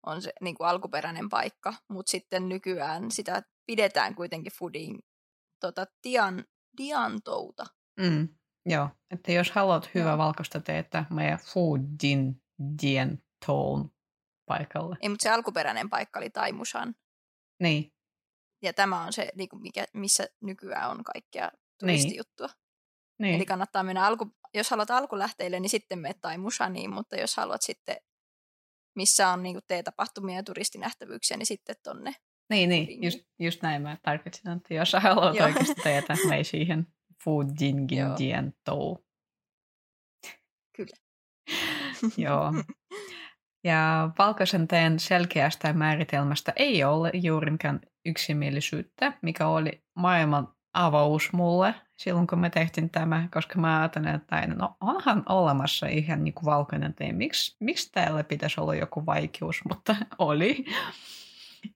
on 0.06 0.22
se 0.22 0.32
niin 0.40 0.54
kuin 0.54 0.68
alkuperäinen 0.68 1.28
paikka, 1.28 1.74
mutta 1.88 2.10
sitten 2.10 2.48
nykyään 2.48 3.10
sitä 3.10 3.42
pidetään 3.66 4.14
kuitenkin 4.14 4.52
foodin 4.58 4.98
tota, 5.60 5.86
tian, 6.02 6.44
diantouta. 6.76 7.66
Mm, 8.00 8.28
joo, 8.66 8.88
että 9.10 9.32
jos 9.32 9.50
haluat 9.50 9.90
hyvää 9.94 10.18
valkoista 10.18 10.60
teetä, 10.60 11.04
meidän 11.10 11.38
foodin 11.38 12.42
dientoon 12.82 13.90
paikalle. 14.46 14.96
Ei, 15.00 15.08
mutta 15.08 15.22
se 15.22 15.30
alkuperäinen 15.30 15.90
paikka 15.90 16.18
oli 16.18 16.30
Taimusan. 16.30 16.94
Niin. 17.62 17.92
Ja 18.62 18.72
tämä 18.72 19.02
on 19.02 19.12
se, 19.12 19.32
niin 19.34 19.48
kuin 19.48 19.62
mikä, 19.62 19.84
missä 19.92 20.26
nykyään 20.40 20.90
on 20.90 21.04
kaikkea 21.04 21.50
turistijuttua. 21.80 22.46
Niin. 22.46 22.64
Niin. 23.18 23.34
Eli 23.34 23.46
kannattaa 23.46 23.82
mennä 23.82 24.06
alku, 24.06 24.36
jos 24.54 24.70
haluat 24.70 24.90
alkulähteille, 24.90 25.60
niin 25.60 25.70
sitten 25.70 25.98
menet 25.98 26.20
Taimusaniin, 26.20 26.90
mutta 26.90 27.16
jos 27.16 27.36
haluat 27.36 27.62
sitten 27.62 27.96
missä 28.96 29.28
on 29.28 29.42
niin 29.42 29.60
T-tapahtumia 29.66 30.36
ja 30.36 30.42
turistinähtävyyksiä, 30.42 31.36
niin 31.36 31.46
sitten 31.46 31.76
tonne. 31.82 32.14
Niin, 32.50 32.68
niin. 32.68 33.02
Just, 33.02 33.18
just 33.38 33.62
näin 33.62 33.82
mä 33.82 33.96
tarkoitin, 34.02 34.50
että 34.56 34.74
jos 34.74 34.92
haluat 34.92 35.40
oikeasti 35.40 35.74
teetä, 35.82 36.16
me 36.28 36.36
ei 36.36 36.44
siihen 36.44 36.86
dien 38.18 38.54
tou. 38.64 39.04
Kyllä. 40.76 40.96
Joo. 42.16 42.52
Ja 43.64 44.10
valkoisen 44.18 44.68
teen 44.68 44.98
selkeästä 44.98 45.72
määritelmästä 45.72 46.52
ei 46.56 46.84
ole 46.84 47.10
juurinkään 47.14 47.80
yksimielisyyttä, 48.06 49.18
mikä 49.22 49.48
oli 49.48 49.84
maailman 49.96 50.53
avaus 50.74 51.32
mulle 51.32 51.74
silloin, 51.96 52.26
kun 52.26 52.38
me 52.38 52.50
tehtiin 52.50 52.90
tämä, 52.90 53.28
koska 53.30 53.58
mä 53.58 53.78
ajattelin, 53.80 54.08
että 54.08 54.46
no 54.46 54.76
onhan 54.80 55.22
olemassa 55.28 55.86
ihan 55.86 56.24
niin 56.24 56.34
kuin 56.34 56.44
valkoinen 56.44 56.94
tee. 56.94 57.12
Miksi, 57.12 57.56
miksi 57.60 57.92
täällä 57.92 58.24
pitäisi 58.24 58.60
olla 58.60 58.74
joku 58.74 59.06
vaikeus, 59.06 59.60
mutta 59.68 59.96
oli. 60.18 60.64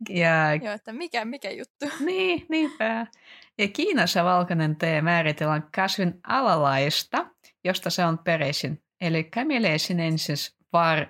Ja, 0.09 0.55
Joo, 0.55 0.75
että 0.75 0.93
mikä, 0.93 1.25
mikä 1.25 1.50
juttu. 1.50 1.87
Niin, 2.07 2.47
niinpä. 2.49 3.07
Ja 3.59 3.69
Kiinassa 3.69 4.25
valkoinen 4.25 4.76
tee 4.76 5.02
määritellään 5.02 5.69
kasvin 5.75 6.21
alalaista, 6.23 7.26
josta 7.64 7.90
se 7.90 8.05
on 8.05 8.19
peräisin. 8.19 8.83
Eli 9.00 9.25
Camellia 9.25 9.76
var 10.73 11.07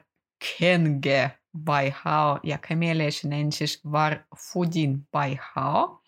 kenge 0.58 1.30
by 1.56 1.92
hao 1.94 2.38
ja 2.42 2.58
Camellia 2.58 3.10
var 3.84 4.18
fudin 4.36 4.98
by 4.98 5.38
hao. 5.54 6.02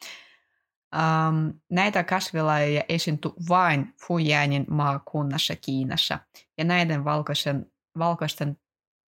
Um, 0.95 1.61
näitä 1.71 2.05
kasvilajeja 2.05 2.85
esiintyy 2.89 3.31
vain 3.49 3.95
Fujianin 4.07 4.65
maakunnassa 4.71 5.57
Kiinassa, 5.57 6.19
ja 6.59 6.65
näiden 6.65 7.05
valkoisen, 7.05 7.67
valkoisten 7.99 8.57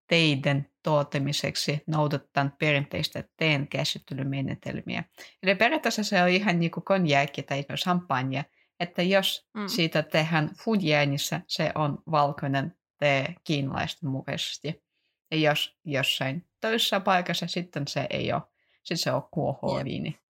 teiden 0.08 0.70
tuottamiseksi 0.84 1.84
noudatetaan 1.88 2.54
perinteistä 2.60 3.24
teen 3.38 3.68
käsittelymenetelmiä. 3.68 5.04
Eli 5.44 5.56
periaatteessa 5.56 6.04
se 6.04 6.24
on 6.24 6.30
ihan 6.30 6.60
niin 6.60 6.72
kuin 6.72 6.84
konjääkki 6.84 7.44
tai 7.44 7.64
champagne, 7.64 8.46
että 8.80 9.02
jos 9.02 9.50
mm. 9.54 9.68
siitä 9.68 10.04
tehdään 10.04 10.50
Fujianissa, 10.64 11.42
se 11.48 11.72
on 11.76 12.04
valkoinen 12.12 12.76
tee 13.00 13.36
kiinalaisten 13.44 14.10
mukaisesti. 14.10 14.84
Ja 15.32 15.38
jos 15.38 15.78
jossain 15.86 16.46
toisessa 16.62 17.00
paikassa, 17.00 17.48
sitten 17.48 17.88
se 17.88 18.08
ei 18.10 18.34
ole, 18.34 18.42
sitten 18.84 18.98
se 18.98 19.12
on 19.12 19.24
kuohuoviini. 19.32 20.21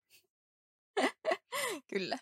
Kyllä. 1.92 2.18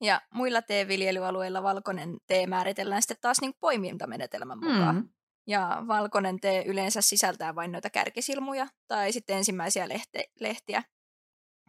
Ja 0.00 0.20
muilla 0.34 0.62
teeviljelyalueilla 0.62 1.62
valkoinen 1.62 2.16
tee 2.26 2.46
määritellään 2.46 3.02
sitten 3.02 3.16
taas 3.20 3.40
niin 3.40 3.54
poimintamenetelmän 3.60 4.58
mukaan. 4.58 4.96
Mm. 4.96 5.08
Ja 5.46 5.84
valkoinen 5.88 6.40
tee 6.40 6.64
yleensä 6.64 7.00
sisältää 7.00 7.54
vain 7.54 7.72
noita 7.72 7.90
kärkisilmuja 7.90 8.66
tai 8.88 9.12
sitten 9.12 9.36
ensimmäisiä 9.36 9.86
lehte- 9.86 10.30
lehtiä. 10.40 10.82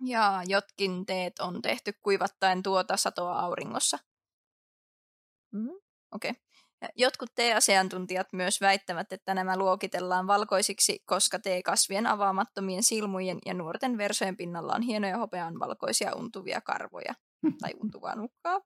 Ja 0.05 0.41
jotkin 0.47 1.05
teet 1.05 1.39
on 1.39 1.61
tehty 1.61 1.93
kuivattaen 2.03 2.63
tuota 2.63 2.97
satoa 2.97 3.39
auringossa. 3.39 3.99
Mm, 5.51 5.69
Okei. 6.11 6.31
Okay. 6.31 6.46
Jotkut 6.95 7.29
teeasiantuntijat 7.35 8.27
myös 8.33 8.61
väittävät, 8.61 9.13
että 9.13 9.33
nämä 9.33 9.57
luokitellaan 9.57 10.27
valkoisiksi, 10.27 10.99
koska 11.05 11.39
teekasvien 11.39 12.07
avaamattomien 12.07 12.83
silmujen 12.83 13.39
ja 13.45 13.53
nuorten 13.53 13.97
versojen 13.97 14.37
pinnalla 14.37 14.73
on 14.75 14.81
hienoja 14.81 15.17
hopean 15.17 15.59
valkoisia 15.59 16.15
untuvia 16.15 16.61
karvoja 16.61 17.13
tai 17.61 17.71
untuvaa 17.83 18.15
nukkaa, 18.15 18.59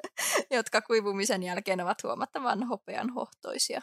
jotka 0.56 0.82
kuivumisen 0.82 1.42
jälkeen 1.42 1.80
ovat 1.80 2.02
huomattavan 2.02 2.62
hopean 2.62 3.10
hohtoisia. 3.10 3.80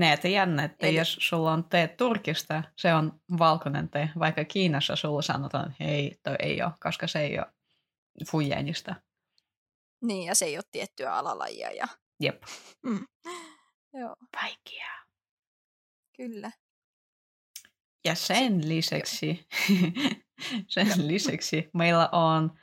että 0.00 0.28
jännä, 0.28 0.64
että 0.64 0.86
Eli... 0.86 0.96
jos 0.96 1.16
sulla 1.20 1.52
on 1.52 1.64
tee 1.64 1.88
Turkista, 1.88 2.62
se 2.76 2.94
on 2.94 3.20
valkoinen 3.38 3.88
tee, 3.88 4.10
vaikka 4.18 4.44
Kiinassa 4.44 4.96
sulla 4.96 5.22
sanotaan, 5.22 5.70
että 5.70 5.84
hei, 5.84 6.18
toi 6.22 6.36
ei 6.38 6.62
ole, 6.62 6.72
koska 6.80 7.06
se 7.06 7.20
ei 7.20 7.38
ole 7.38 7.46
fujänistä. 8.30 8.94
Niin, 10.02 10.26
ja 10.26 10.34
se 10.34 10.44
ei 10.44 10.56
ole 10.56 10.64
tiettyä 10.70 11.14
alalajia 11.14 11.72
ja 11.72 11.88
Jep. 12.20 12.42
Mm. 12.82 13.06
Joo. 13.94 14.16
Vaikeaa. 14.42 14.98
Kyllä. 16.16 16.50
Ja 18.04 18.14
sen 18.14 18.68
lisäksi, 18.68 19.46
sen 20.66 21.08
lisäksi 21.08 21.70
meillä 21.74 22.08
on 22.12 22.58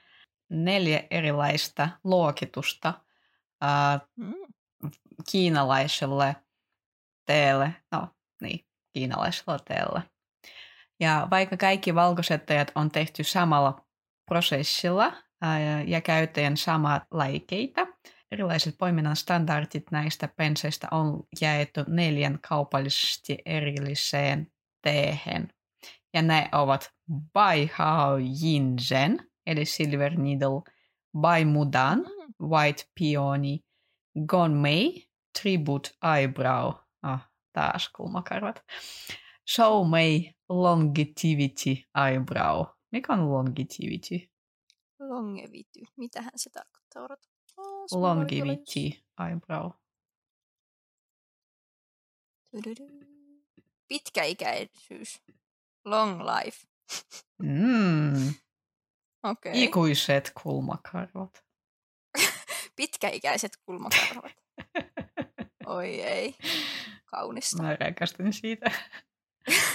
neljä 0.50 1.04
erilaista 1.10 1.90
luokitusta 2.04 2.94
uh, 3.64 4.08
mm. 4.16 4.34
kiinalaiselle 5.32 6.36
teelle. 7.26 7.76
No 7.92 8.08
niin, 8.42 8.66
kiinalaisella 8.94 9.60
teellä. 9.60 10.02
Ja 11.00 11.28
vaikka 11.32 11.58
kaikki 11.58 11.96
valkosettajat 11.96 12.72
on 12.76 12.92
tehty 12.92 13.24
samalla 13.24 13.86
prosessilla 14.26 15.14
ää, 15.42 15.82
ja 15.82 16.02
käyttäen 16.02 16.58
samaa 16.58 17.06
laikeita, 17.12 17.88
erilaiset 18.36 18.75
poiminnan 18.77 19.15
standardit 19.15 19.92
näistä 19.92 20.27
penseistä 20.27 20.88
on 20.92 21.24
jaettu 21.42 21.82
neljän 21.88 22.39
kaupallisesti 22.50 23.38
erilliseen 23.46 24.51
teehen. 24.82 25.54
Ja 26.13 26.22
ne 26.22 26.50
ovat 26.51 26.92
Bai 27.34 27.70
Hao 27.74 28.18
Yinzhen, 28.18 29.32
eli 29.46 29.65
Silver 29.65 30.20
Needle, 30.20 30.62
Bai 31.20 31.46
Mudan, 31.46 32.00
mm. 32.00 32.48
White 32.48 32.84
Peony, 33.00 33.58
Gone 34.27 34.56
May, 34.56 34.92
Tribute 35.42 35.89
Eyebrow, 36.18 36.74
ah, 37.01 37.30
taas 37.54 37.89
kulmakarvat, 37.89 38.63
Show 39.56 39.89
May 39.89 40.22
Longevity 40.50 41.84
Eyebrow. 42.08 42.65
Mikä 42.92 43.13
on 43.13 43.32
longevity? 43.32 44.30
Longevity. 45.00 45.80
Mitähän 45.98 46.32
se 46.36 46.50
tarkoittaa? 46.50 47.04
Odota. 47.04 47.35
Oh, 47.58 47.88
longevity 47.92 49.02
eyebrow. 49.28 49.72
Pitkäikäisyys. 53.88 55.22
Long 55.86 56.22
life. 56.22 56.68
Mm. 57.44 58.34
Okay. 59.26 59.52
Ikuiset 59.56 60.32
kulmakarvat. 60.44 61.44
Pitkäikäiset 62.76 63.52
kulmakarvat. 63.66 64.32
Oi 65.66 66.02
ei. 66.02 66.36
Kaunista. 67.06 67.64
Mä 67.64 67.76
rakastin 67.76 68.34
siitä. 68.34 68.72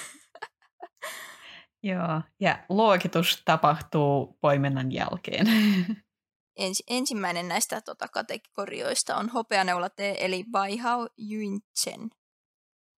Joo, 1.82 2.22
ja 2.40 2.64
luokitus 2.68 3.42
tapahtuu 3.44 4.38
poimennan 4.40 4.92
jälkeen. 4.92 5.46
Ens, 6.56 6.82
ensimmäinen 6.88 7.48
näistä 7.48 7.80
tota, 7.80 8.08
kategorioista 8.08 9.16
on 9.16 9.28
hopeaneulate 9.28 10.16
eli 10.18 10.44
Baihao 10.50 11.08
Yunchen. 11.30 12.10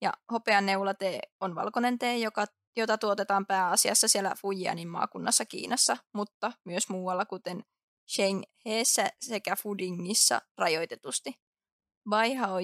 Ja 0.03 0.13
hopeaneulate 0.33 1.21
on 1.41 1.55
valkoinen 1.55 1.99
tee, 1.99 2.19
joka, 2.19 2.45
jota 2.77 2.99
tuotetaan 2.99 3.47
pääasiassa 3.47 4.09
siellä 4.09 4.35
Fujianin 4.43 4.89
maakunnassa 4.89 5.45
Kiinassa, 5.45 5.97
mutta 6.15 6.53
myös 6.65 6.89
muualla 6.89 7.25
kuten 7.25 7.65
Shengheessä 8.15 9.09
sekä 9.21 9.57
Fudingissa 9.57 10.41
rajoitetusti. 10.59 11.35
Baihao 12.09 12.59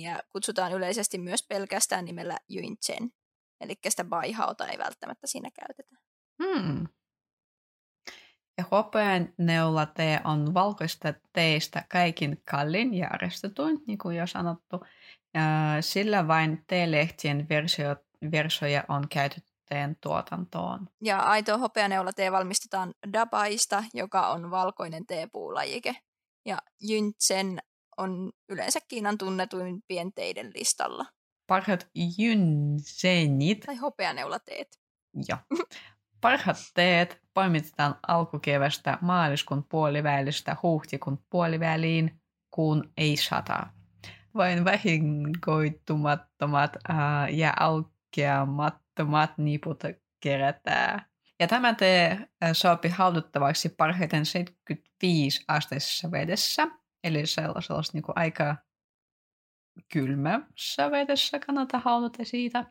ja 0.00 0.22
kutsutaan 0.32 0.72
yleisesti 0.72 1.18
myös 1.18 1.46
pelkästään 1.48 2.04
nimellä 2.04 2.38
Yunchen. 2.56 3.12
Eli 3.60 3.74
sitä 3.88 4.04
baihaota 4.04 4.68
ei 4.68 4.78
välttämättä 4.78 5.26
siinä 5.26 5.50
käytetä. 5.50 5.96
Hmm. 6.42 6.88
Ja 8.58 8.64
hopean 8.70 9.28
neulatee 9.38 10.20
on 10.24 10.54
valkoista 10.54 11.14
teistä 11.32 11.84
kaikin 11.92 12.42
kallin 12.50 12.94
ja 12.94 13.08
arvostetuin, 13.12 13.78
niin 13.86 13.98
kuin 13.98 14.16
jo 14.16 14.26
sanottu. 14.26 14.84
Ja 15.34 15.42
sillä 15.80 16.28
vain 16.28 16.64
teelehtien 16.66 17.48
versio, 17.48 17.96
versioja 18.32 18.84
on 18.88 19.08
käytetty 19.08 19.52
teen 19.68 19.96
tuotantoon. 20.00 20.88
Ja 21.02 21.18
aito 21.18 21.58
hopeaneulatee 21.58 22.32
valmistetaan 22.32 22.94
dabaista, 23.12 23.84
joka 23.94 24.28
on 24.28 24.50
valkoinen 24.50 25.06
teepuulajike. 25.06 25.96
Ja 26.46 26.58
Jyntsen 26.82 27.58
on 27.96 28.32
yleensä 28.48 28.80
Kiinan 28.88 29.18
tunnetuin 29.18 29.82
pienteiden 29.88 30.52
listalla 30.54 31.04
parhaat 31.46 31.88
jynsenit. 32.18 33.60
Tai 33.60 33.76
hopeaneulateet. 33.76 34.80
Joo. 35.28 35.38
Parhaat 36.24 36.56
teet 36.74 37.20
poimitetaan 37.34 37.98
alkukevästä 38.08 38.98
maaliskuun 39.00 39.64
puolivälistä 39.64 40.56
huhtikuun 40.62 41.24
puoliväliin, 41.30 42.20
kun 42.50 42.92
ei 42.96 43.16
sata. 43.16 43.66
Vain 44.34 44.64
vahinkoitumattomat 44.64 46.76
ää, 46.88 47.28
ja 47.28 47.54
aukeamattomat 47.60 49.38
niput 49.38 49.82
kerätään. 50.20 51.06
Ja 51.40 51.48
tämä 51.48 51.74
tee 51.74 52.28
sopii 52.52 52.90
hauduttavaksi 52.90 53.68
parhaiten 53.68 54.26
75 54.26 55.44
asteisessa 55.48 56.10
vedessä, 56.10 56.68
eli 57.04 57.26
sellaisella 57.26 57.82
niin 57.92 58.04
aika 58.16 58.56
kylmässä 59.92 60.90
vedessä 60.90 61.38
kannata 61.38 61.78
haudata 61.78 62.24
siitä. 62.24 62.64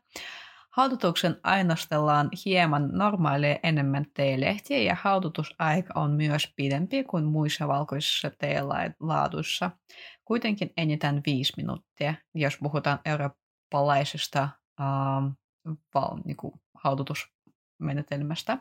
Haudutuksen 0.74 1.40
ainostellaan 1.44 2.30
hieman 2.46 2.90
normaalia 2.92 3.60
enemmän 3.64 4.06
teelehtiä 4.14 4.78
ja 4.78 4.98
haudutusaika 5.02 6.00
on 6.00 6.12
myös 6.12 6.54
pidempi 6.56 7.04
kuin 7.04 7.26
muissa 7.26 7.68
valkoisissa 7.68 8.32
teelaaduissa. 8.38 9.72
Kuitenkin 10.26 10.74
enintään 10.78 11.22
viisi 11.26 11.54
minuuttia, 11.58 12.14
jos 12.36 12.58
puhutaan 12.58 13.00
eurooppalaisesta 13.06 14.50
ähm, 14.82 15.28
val, 15.94 16.18
niin 16.26 16.38
kuin 16.38 16.54
haudutusmenetelmästä. 16.74 18.58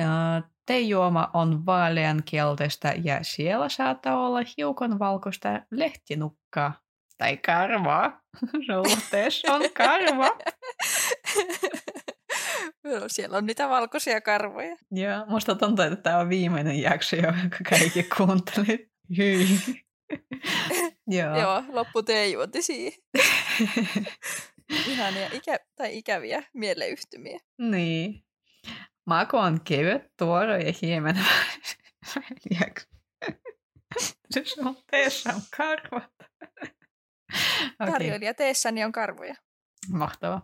Äh, 0.00 0.42
teejuoma 0.66 1.30
on 1.34 1.66
vaaleankielteistä 1.66 2.94
ja 3.04 3.18
siellä 3.22 3.68
saattaa 3.68 4.26
olla 4.26 4.40
hiukan 4.58 4.98
valkoista 4.98 5.48
lehtinukkaa 5.70 6.72
tai 7.18 7.36
karvaa. 7.36 8.20
Suhteessa 8.66 9.54
on 9.54 9.62
karva. 9.76 10.26
No, 12.84 13.08
siellä 13.08 13.36
on 13.36 13.46
niitä 13.46 13.68
valkoisia 13.68 14.20
karvoja. 14.20 14.76
Joo, 14.90 15.26
musta 15.26 15.54
tuntuu, 15.54 15.84
että 15.84 15.96
tämä 15.96 16.18
on 16.18 16.28
viimeinen 16.28 16.82
jakso, 16.82 17.16
jonka 17.16 17.58
kaikki 17.68 18.02
kuunteli. 18.16 18.90
Hyi. 19.16 19.48
Joo. 21.06 21.38
Joo, 21.38 21.64
loppu 21.68 22.02
teejuonti 22.02 22.62
siihen. 22.62 22.92
Ihania 24.86 25.28
ikä, 25.32 25.58
tai 25.76 25.98
ikäviä 25.98 26.42
mieleyhtymiä. 26.54 27.38
Niin. 27.58 28.24
Maku 29.06 29.36
on 29.36 29.60
kevyt, 29.60 30.02
tuoro 30.18 30.56
ja 30.56 30.72
hieman 30.82 31.16
Se 34.30 34.44
on 34.64 34.76
teessä 34.90 35.34
on 35.34 35.40
karvat 35.56 36.16
okay. 37.80 37.92
Tarjoilija 37.92 38.34
teessäni 38.34 38.84
on 38.84 38.92
karvoja. 38.92 39.34
Mahtavaa. 39.88 40.42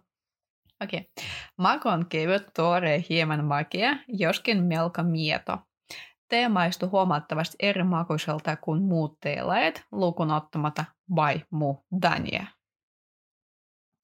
Okei. 0.82 1.00
Okay. 1.00 1.28
Maku 1.58 1.88
on 1.88 2.06
kevyt, 2.08 2.42
tuore 2.56 3.04
hieman 3.08 3.44
makea, 3.44 3.96
joskin 4.08 4.62
melko 4.62 5.02
mieto. 5.02 5.58
Tee 6.28 6.48
maistuu 6.48 6.88
huomattavasti 6.88 7.56
eri 7.60 7.82
makuiselta 7.82 8.56
kuin 8.56 8.82
muut 8.82 9.20
teelajat, 9.20 9.82
lukuun 9.92 10.30
ottamatta 10.30 10.84
by 11.14 11.46
mu 11.50 11.76
dania. 12.02 12.46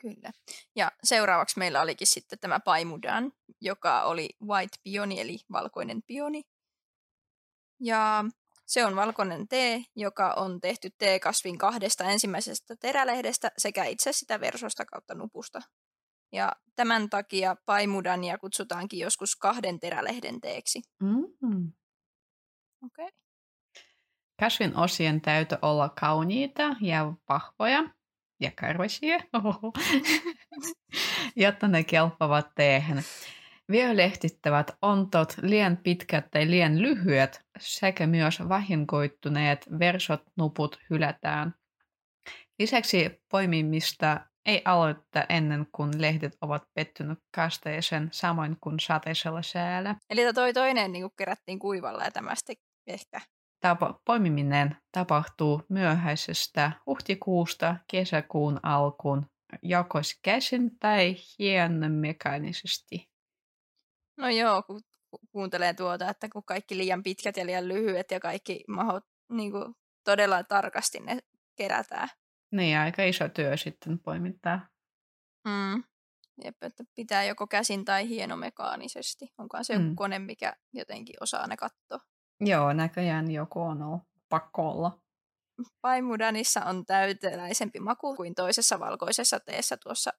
Kyllä. 0.00 0.30
Ja 0.76 0.92
seuraavaksi 1.04 1.58
meillä 1.58 1.80
olikin 1.80 2.06
sitten 2.06 2.38
tämä 2.38 2.60
paimudan, 2.60 3.32
joka 3.60 4.02
oli 4.02 4.28
white 4.46 4.76
pioni, 4.82 5.20
eli 5.20 5.38
valkoinen 5.52 6.02
pioni. 6.06 6.42
Ja 7.80 8.24
se 8.66 8.84
on 8.84 8.96
valkoinen 8.96 9.48
tee, 9.48 9.84
joka 9.96 10.32
on 10.32 10.60
tehty 10.60 10.90
teekasvin 10.98 11.58
kahdesta 11.58 12.04
ensimmäisestä 12.04 12.76
terälehdestä 12.76 13.50
sekä 13.58 13.84
itse 13.84 14.12
sitä 14.12 14.40
versosta 14.40 14.84
kautta 14.84 15.14
nupusta. 15.14 15.62
Ja 16.32 16.52
tämän 16.76 17.10
takia 17.10 17.56
paimudania 17.66 18.38
kutsutaankin 18.38 18.98
joskus 18.98 19.36
kahden 19.36 19.80
terälehden 19.80 20.40
teeksi. 20.40 20.82
Mm. 21.02 21.72
Okay. 22.86 23.08
Kasvin 24.40 24.76
osien 24.76 25.20
täytyy 25.20 25.58
olla 25.62 25.88
kauniita 25.88 26.62
ja 26.80 27.12
vahvoja 27.28 27.84
ja 28.40 28.50
karvaisia, 28.60 29.16
jotta 31.36 31.68
ne 31.68 31.84
kelpavat 31.84 32.46
teehen. 32.54 33.04
Violehtittävät 33.70 34.70
ontot, 34.82 35.34
liian 35.42 35.76
pitkät 35.76 36.30
tai 36.30 36.50
liian 36.50 36.82
lyhyet 36.82 37.44
sekä 37.58 38.06
myös 38.06 38.48
vahinkoittuneet 38.48 39.66
versot 39.78 40.22
nuput 40.36 40.80
hylätään. 40.90 41.54
Lisäksi 42.58 43.22
poimimista 43.30 44.20
ei 44.48 44.62
aloittaa 44.64 45.24
ennen 45.28 45.66
kuin 45.72 46.02
lehdet 46.02 46.36
ovat 46.40 46.62
pettynyt 46.74 47.18
kasteeseen, 47.34 48.08
samoin 48.12 48.56
kuin 48.60 48.80
sateisella 48.80 49.42
säällä. 49.42 49.94
Eli 50.10 50.32
toi 50.34 50.52
toinen 50.52 50.92
niin 50.92 51.10
kerättiin 51.18 51.58
kuivalla 51.58 52.04
ja 52.04 52.10
tämä 52.10 52.34
sitten 52.34 52.56
ehkä 52.86 53.20
Tapa, 53.60 54.00
poimiminen 54.04 54.76
tapahtuu 54.92 55.62
myöhäisestä 55.68 56.72
huhtikuusta 56.86 57.76
kesäkuun 57.90 58.60
alkuun, 58.62 59.26
joko 59.62 59.98
käsin 60.22 60.78
tai 60.78 61.16
hieman 61.38 61.92
mekaanisesti. 61.92 63.08
No 64.16 64.28
joo, 64.28 64.62
kun 64.62 64.80
kuuntelee 65.32 65.74
tuota, 65.74 66.08
että 66.08 66.28
kun 66.28 66.44
kaikki 66.44 66.78
liian 66.78 67.02
pitkät 67.02 67.36
ja 67.36 67.46
liian 67.46 67.68
lyhyet 67.68 68.10
ja 68.10 68.20
kaikki 68.20 68.64
mahot, 68.68 69.04
niin 69.32 69.52
kuin, 69.52 69.74
todella 70.04 70.44
tarkasti 70.44 71.00
ne 71.00 71.18
kerätään. 71.56 72.08
Niin, 72.52 72.78
aika 72.78 73.02
iso 73.02 73.28
työ 73.28 73.56
sitten 73.56 73.98
poimittaa. 73.98 74.68
Mm. 75.44 75.84
Jep, 76.44 76.62
että 76.62 76.84
pitää 76.94 77.24
joko 77.24 77.46
käsin 77.46 77.84
tai 77.84 78.08
hienomekaanisesti. 78.08 79.32
Onkohan 79.38 79.64
se 79.64 79.78
mm. 79.78 79.84
joku 79.84 79.94
kone, 79.96 80.18
mikä 80.18 80.56
jotenkin 80.72 81.16
osaa 81.20 81.46
ne 81.46 81.56
katsoa. 81.56 81.98
Joo, 82.40 82.72
näköjään 82.72 83.30
joku 83.30 83.60
on 83.60 83.82
ollut. 83.82 84.02
Pakko 84.28 84.70
olla. 84.70 85.00
Paimudanissa 85.80 86.64
on 86.64 86.86
täyteläisempi 86.86 87.80
maku 87.80 88.16
kuin 88.16 88.34
toisessa 88.34 88.80
valkoisessa 88.80 89.40
teessä 89.40 89.76
tuossa 89.76 90.12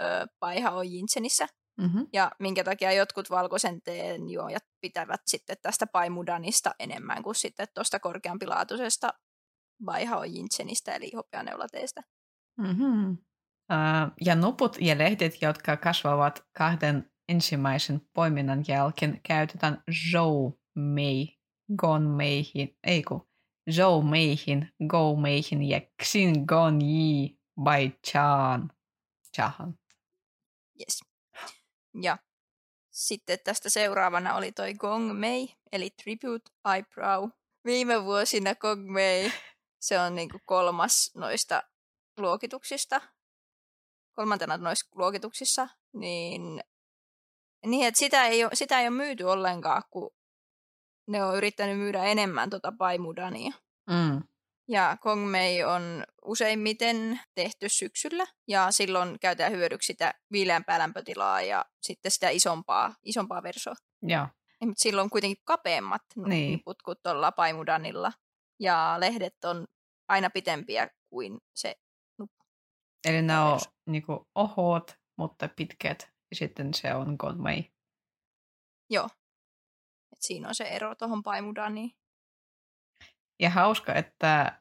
ö, 0.00 0.26
Paiha 0.40 0.84
Jinsenissä. 0.84 1.46
Mm-hmm. 1.80 2.06
Ja 2.12 2.30
minkä 2.38 2.64
takia 2.64 2.92
jotkut 2.92 3.30
valkoisen 3.30 3.82
teen 3.82 4.28
juojat 4.28 4.64
pitävät 4.80 5.20
sitten 5.26 5.56
tästä 5.62 5.86
Paimudanista 5.86 6.74
enemmän 6.78 7.22
kuin 7.22 7.34
sitten 7.34 7.68
tuosta 7.74 8.00
korkeampilaatuisesta 8.00 9.10
Paiha 9.84 10.26
Jinssenistä, 10.26 10.94
eli 10.94 11.10
hopeaneulateestä. 11.16 12.02
Mm-hmm. 12.58 13.10
Uh, 13.10 14.12
ja 14.24 14.34
nuput 14.34 14.76
ja 14.80 14.98
lehdet, 14.98 15.42
jotka 15.42 15.76
kasvavat 15.76 16.46
kahden 16.58 17.10
ensimmäisen 17.28 18.00
poiminnan 18.14 18.64
jälkeen, 18.68 19.20
käytetään 19.22 19.82
zhou 19.92 20.60
mei, 20.74 21.38
gon 21.76 22.02
meihin, 22.02 22.76
ei 22.86 23.02
kun, 23.02 23.28
meihin, 24.10 24.68
go 24.88 25.16
meihin 25.16 25.62
ja 25.62 25.80
xin 26.02 26.44
gon 26.46 26.82
yi 26.82 27.38
bai 27.62 27.92
chan. 28.06 28.70
Chahan. 29.36 29.78
Yes. 30.80 31.00
Ja 32.02 32.18
sitten 32.90 33.38
tästä 33.44 33.68
seuraavana 33.70 34.34
oli 34.34 34.52
toi 34.52 34.74
Gong 34.74 35.12
Mei, 35.12 35.54
eli 35.72 35.90
Tribute 35.90 36.50
Eyebrow. 36.74 37.30
Viime 37.64 38.04
vuosina 38.04 38.54
Gong 38.54 38.90
Mei, 38.92 39.32
se 39.80 40.00
on 40.00 40.14
niinku 40.14 40.38
kolmas 40.44 41.10
noista 41.14 41.62
luokituksista, 42.16 43.00
kolmantena 44.12 44.56
noissa 44.56 44.86
luokituksissa, 44.94 45.68
niin, 45.92 46.62
niin 47.66 47.86
että 47.86 47.98
sitä 47.98 48.26
ei, 48.26 48.44
ole, 48.44 48.50
sitä 48.54 48.80
ei 48.80 48.88
ole 48.88 48.96
myyty 48.96 49.24
ollenkaan, 49.24 49.82
kun 49.90 50.10
ne 51.06 51.24
on 51.24 51.36
yrittänyt 51.36 51.78
myydä 51.78 52.04
enemmän 52.04 52.50
tota 52.50 52.72
paimudania. 52.78 53.52
Mm. 53.90 54.22
Ja 54.68 54.96
Kongmei 55.00 55.64
on 55.64 56.04
useimmiten 56.24 57.20
tehty 57.34 57.68
syksyllä 57.68 58.26
ja 58.48 58.72
silloin 58.72 59.18
käytetään 59.20 59.52
hyödyksi 59.52 59.86
sitä 59.86 60.14
viileämpää 60.32 60.78
lämpötilaa 60.78 61.42
ja 61.42 61.64
sitten 61.80 62.10
sitä 62.10 62.28
isompaa, 62.28 62.94
isompaa 63.04 63.42
versoa. 63.42 63.74
Ja. 64.06 64.28
Mutta 64.60 64.82
silloin 64.82 65.04
on 65.04 65.10
kuitenkin 65.10 65.42
kapeammat 65.44 66.02
niin. 66.26 66.50
niput 66.50 66.82
kuin 66.82 66.96
tuolla 67.02 67.32
paimudanilla 67.32 68.12
ja 68.60 68.96
lehdet 68.98 69.44
on 69.44 69.66
aina 70.08 70.30
pitempiä 70.30 70.88
kuin 71.10 71.38
se 71.54 71.74
nuppu. 72.18 72.44
Eli 73.08 73.22
ne 73.22 73.38
on 73.38 73.60
niinku 73.86 74.28
ohot, 74.34 74.96
mutta 75.16 75.48
pitkät 75.56 76.10
ja 76.30 76.36
sitten 76.36 76.74
se 76.74 76.94
on 76.94 77.18
Kongmei. 77.18 77.72
Joo. 78.90 79.08
Et 80.12 80.22
siinä 80.22 80.48
on 80.48 80.54
se 80.54 80.64
ero 80.64 80.94
tuohon 80.94 81.22
paimudaniin. 81.22 81.90
Ja 83.40 83.50
hauska, 83.50 83.94
että 83.94 84.60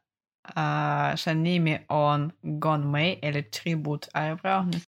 äh, 0.58 1.16
sen 1.16 1.44
nimi 1.44 1.86
on 1.90 2.34
Gonmei, 2.60 3.20
eli 3.22 3.44
Tribute 3.44 4.08
Eyebrow. 4.16 4.82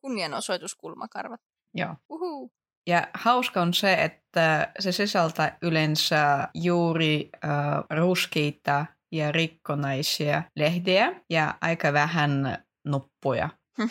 Kunnianosoituskulmakarvat. 0.00 1.40
Joo. 1.74 1.96
Uhu. 2.08 2.52
Ja 2.86 3.08
hauska 3.14 3.62
on 3.62 3.74
se, 3.74 3.94
että 3.94 4.72
se 4.78 4.92
sisältää 4.92 5.58
yleensä 5.62 6.48
juuri 6.54 7.30
äh, 7.44 7.50
ruskeita 7.90 8.86
ja 9.12 9.32
rikkonaisia 9.32 10.42
lehtiä 10.56 11.20
ja 11.30 11.54
aika 11.60 11.92
vähän 11.92 12.58
nuppuja. 12.86 13.48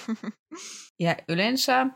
ja 1.00 1.16
yleensä 1.30 1.88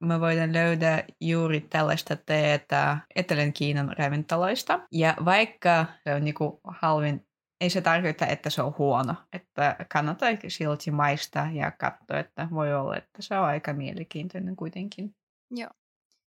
me 0.00 0.20
voidaan 0.20 0.52
löydä 0.52 1.04
juuri 1.20 1.60
tällaista 1.60 2.16
teetä 2.16 2.98
Etelän 3.14 3.52
Kiinan 3.52 3.94
ravintoloista. 3.98 4.80
Ja 4.92 5.14
vaikka 5.24 5.86
se 6.04 6.14
on 6.14 6.24
niinku 6.24 6.60
halvin, 6.64 7.26
ei 7.60 7.70
se 7.70 7.80
tarkoita, 7.80 8.26
että 8.26 8.50
se 8.50 8.62
on 8.62 8.74
huono. 8.78 9.14
Että 9.32 9.76
kannattaa 9.92 10.28
silti 10.48 10.90
maistaa 10.90 11.50
ja 11.50 11.70
katsoa, 11.70 12.18
että 12.18 12.48
voi 12.50 12.74
olla, 12.74 12.96
että 12.96 13.22
se 13.22 13.38
on 13.38 13.44
aika 13.44 13.72
mielenkiintoinen 13.72 14.56
kuitenkin. 14.56 15.14
Joo. 15.50 15.70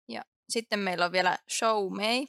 Ja 0.10 0.22
sitten 0.50 0.80
meillä 0.80 1.06
on 1.06 1.12
vielä 1.12 1.38
Show 1.58 1.96
Mei, 1.96 2.28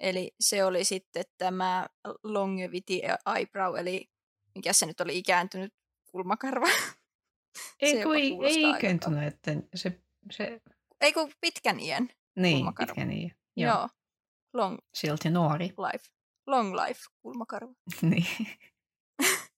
eli 0.00 0.34
se 0.40 0.64
oli 0.64 0.84
sitten 0.84 1.24
tämä 1.38 1.86
Longevity 2.24 2.94
Eyebrow, 3.36 3.76
eli 3.78 4.10
mikä 4.54 4.72
se 4.72 4.86
nyt 4.86 5.00
oli 5.00 5.18
ikääntynyt 5.18 5.74
kulmakarva. 6.10 6.66
Ei, 7.80 8.02
kun 8.02 8.16
ei, 8.16 8.38
ei 8.44 8.70
ikääntynyt, 8.70 9.22
että 9.22 9.52
se, 9.74 10.00
se 10.30 10.60
ei 11.00 11.12
kun 11.12 11.32
pitkän 11.40 11.80
iän 11.80 12.08
Niin, 12.36 12.56
kulmakarva. 12.56 12.94
pitkän 12.94 13.12
iän. 13.12 13.30
Joo. 13.56 13.74
Joo. 13.74 13.88
Long 14.52 14.78
Silti 14.94 15.30
nuori. 15.30 15.64
Life. 15.64 16.04
Long 16.46 16.74
life 16.74 17.00
kulmakarva. 17.22 17.72
niin. 18.02 18.26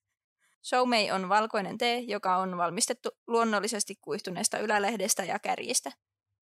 Soumei 0.63 1.11
on 1.11 1.29
valkoinen 1.29 1.79
tee, 1.79 1.99
joka 1.99 2.37
on 2.37 2.57
valmistettu 2.57 3.11
luonnollisesti 3.27 3.95
kuihtuneesta 4.01 4.59
ylälehdestä 4.59 5.25
ja 5.25 5.39
kärjistä. 5.39 5.91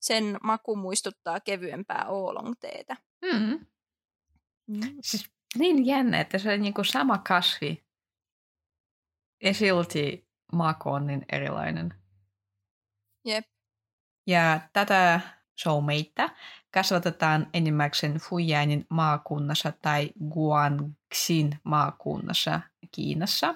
Sen 0.03 0.39
maku 0.43 0.77
muistuttaa 0.77 1.41
kevyempää 1.41 2.05
oolong-teetä. 2.09 2.97
Mm. 3.23 3.67
Mm. 4.67 4.81
Siis 5.01 5.31
niin 5.59 5.87
jännä, 5.87 6.21
että 6.21 6.39
se 6.39 6.53
on 6.53 6.61
niinku 6.61 6.85
sama 6.85 7.19
kasvi 7.19 7.85
ja 9.43 9.55
silti 9.55 10.29
maku 10.53 10.91
on 10.91 11.07
niin 11.07 11.25
erilainen. 11.33 11.95
Jep. 13.25 13.45
Ja 14.27 14.61
tätä 14.73 15.21
showmeitä 15.63 16.29
kasvatetaan 16.75 17.47
enimmäkseen 17.55 18.15
Fujianin 18.15 18.87
maakunnassa 18.89 19.73
tai 19.83 20.11
Guangxin 20.31 21.61
maakunnassa 21.65 22.61
Kiinassa, 22.93 23.55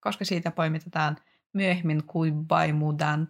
koska 0.00 0.24
siitä 0.24 0.50
poimitetaan 0.50 1.16
myöhemmin 1.52 2.04
kuin 2.06 2.46
Baimudan 2.46 3.28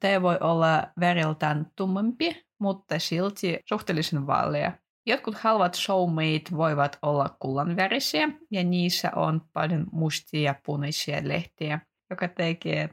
Tee 0.00 0.22
voi 0.22 0.38
olla 0.40 0.86
väriltään 1.00 1.66
tummempi, 1.76 2.44
mutta 2.60 2.98
silti 2.98 3.58
suhteellisen 3.68 4.26
vaalea. 4.26 4.72
Jotkut 5.06 5.34
halvat 5.34 5.74
showmate 5.74 6.56
voivat 6.56 6.98
olla 7.02 7.36
kullanvärisiä 7.38 8.28
ja 8.50 8.64
niissä 8.64 9.10
on 9.16 9.40
paljon 9.52 9.86
mustia 9.92 10.40
ja 10.40 10.54
punaisia 10.66 11.18
lehtiä, 11.22 11.80
joka 12.10 12.28
tekee 12.28 12.88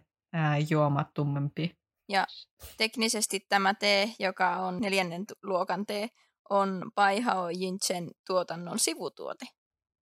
juomat 0.69 1.07
tummempi. 1.13 1.75
Ja 2.09 2.27
teknisesti 2.77 3.45
tämä 3.49 3.73
tee, 3.73 4.09
joka 4.19 4.55
on 4.55 4.79
neljännen 4.79 5.25
luokan 5.43 5.85
tee, 5.85 6.07
on 6.49 6.91
Baihao 6.95 7.49
Yinchen 7.49 8.11
tuotannon 8.27 8.79
sivutuote 8.79 9.45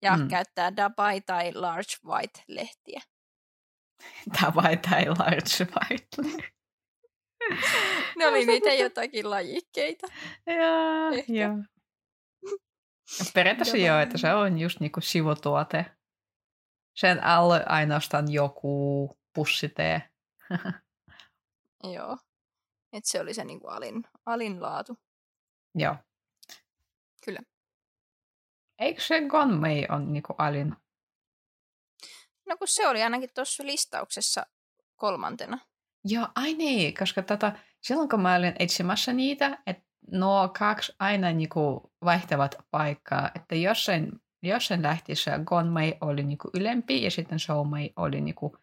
ja 0.01 0.17
mm. 0.17 0.27
käyttää 0.27 0.75
Dabai 0.75 1.21
tai 1.21 1.53
Large 1.53 1.93
White-lehtiä. 2.05 3.01
Dabai 4.41 4.77
tai 4.77 5.05
Large 5.05 5.67
White 5.75 6.07
Ne 8.17 8.27
oli 8.27 8.45
niitä 8.45 8.73
jotakin 8.73 9.29
lajikkeita. 9.29 10.07
Joo, 10.59 11.23
joo. 11.27 11.57
Periaatteessa 13.33 13.77
joo, 13.77 13.99
että 13.99 14.17
se 14.17 14.33
on 14.33 14.59
just 14.59 14.79
niinku 14.79 15.01
sivutuote. 15.01 15.85
Sen 16.95 17.23
alle 17.23 17.63
ainoastaan 17.65 18.31
joku 18.31 19.09
pussitee. 19.33 20.09
Joo. 21.93 22.17
Et 22.93 23.05
se 23.05 23.19
oli 23.19 23.33
se 23.33 23.43
niinku 23.43 23.67
alin, 23.67 24.03
alin 24.25 24.61
laatu. 24.61 24.97
Joo. 25.75 25.95
Kyllä. 27.25 27.39
Eikö 28.79 29.01
se 29.01 29.21
Gonmei 29.21 29.87
on 29.89 30.13
niinku 30.13 30.35
alin? 30.37 30.75
No 32.49 32.57
kun 32.57 32.67
se 32.67 32.87
oli 32.87 33.03
ainakin 33.03 33.29
tuossa 33.35 33.65
listauksessa 33.65 34.45
kolmantena. 34.95 35.59
Joo, 36.05 36.27
ai 36.35 36.53
niin, 36.53 36.93
koska 36.99 37.21
tota, 37.21 37.51
silloin 37.81 38.09
kun 38.09 38.21
mä 38.21 38.35
olin 38.35 38.53
etsimässä 38.59 39.13
niitä, 39.13 39.57
että 39.67 39.83
nuo 40.11 40.49
kaksi 40.59 40.95
aina 40.99 41.31
niinku 41.31 41.93
vaihtavat 42.05 42.55
paikkaa, 42.71 43.31
että 43.35 43.55
jossain, 43.55 44.11
jossain 44.43 44.83
lähtiessä 44.83 45.39
Gonmei 45.45 45.97
oli 46.01 46.23
niinku 46.23 46.49
ylempi 46.53 47.03
ja 47.03 47.11
sitten 47.11 47.39
Shoumei 47.39 47.93
oli 47.95 48.21
niinku 48.21 48.57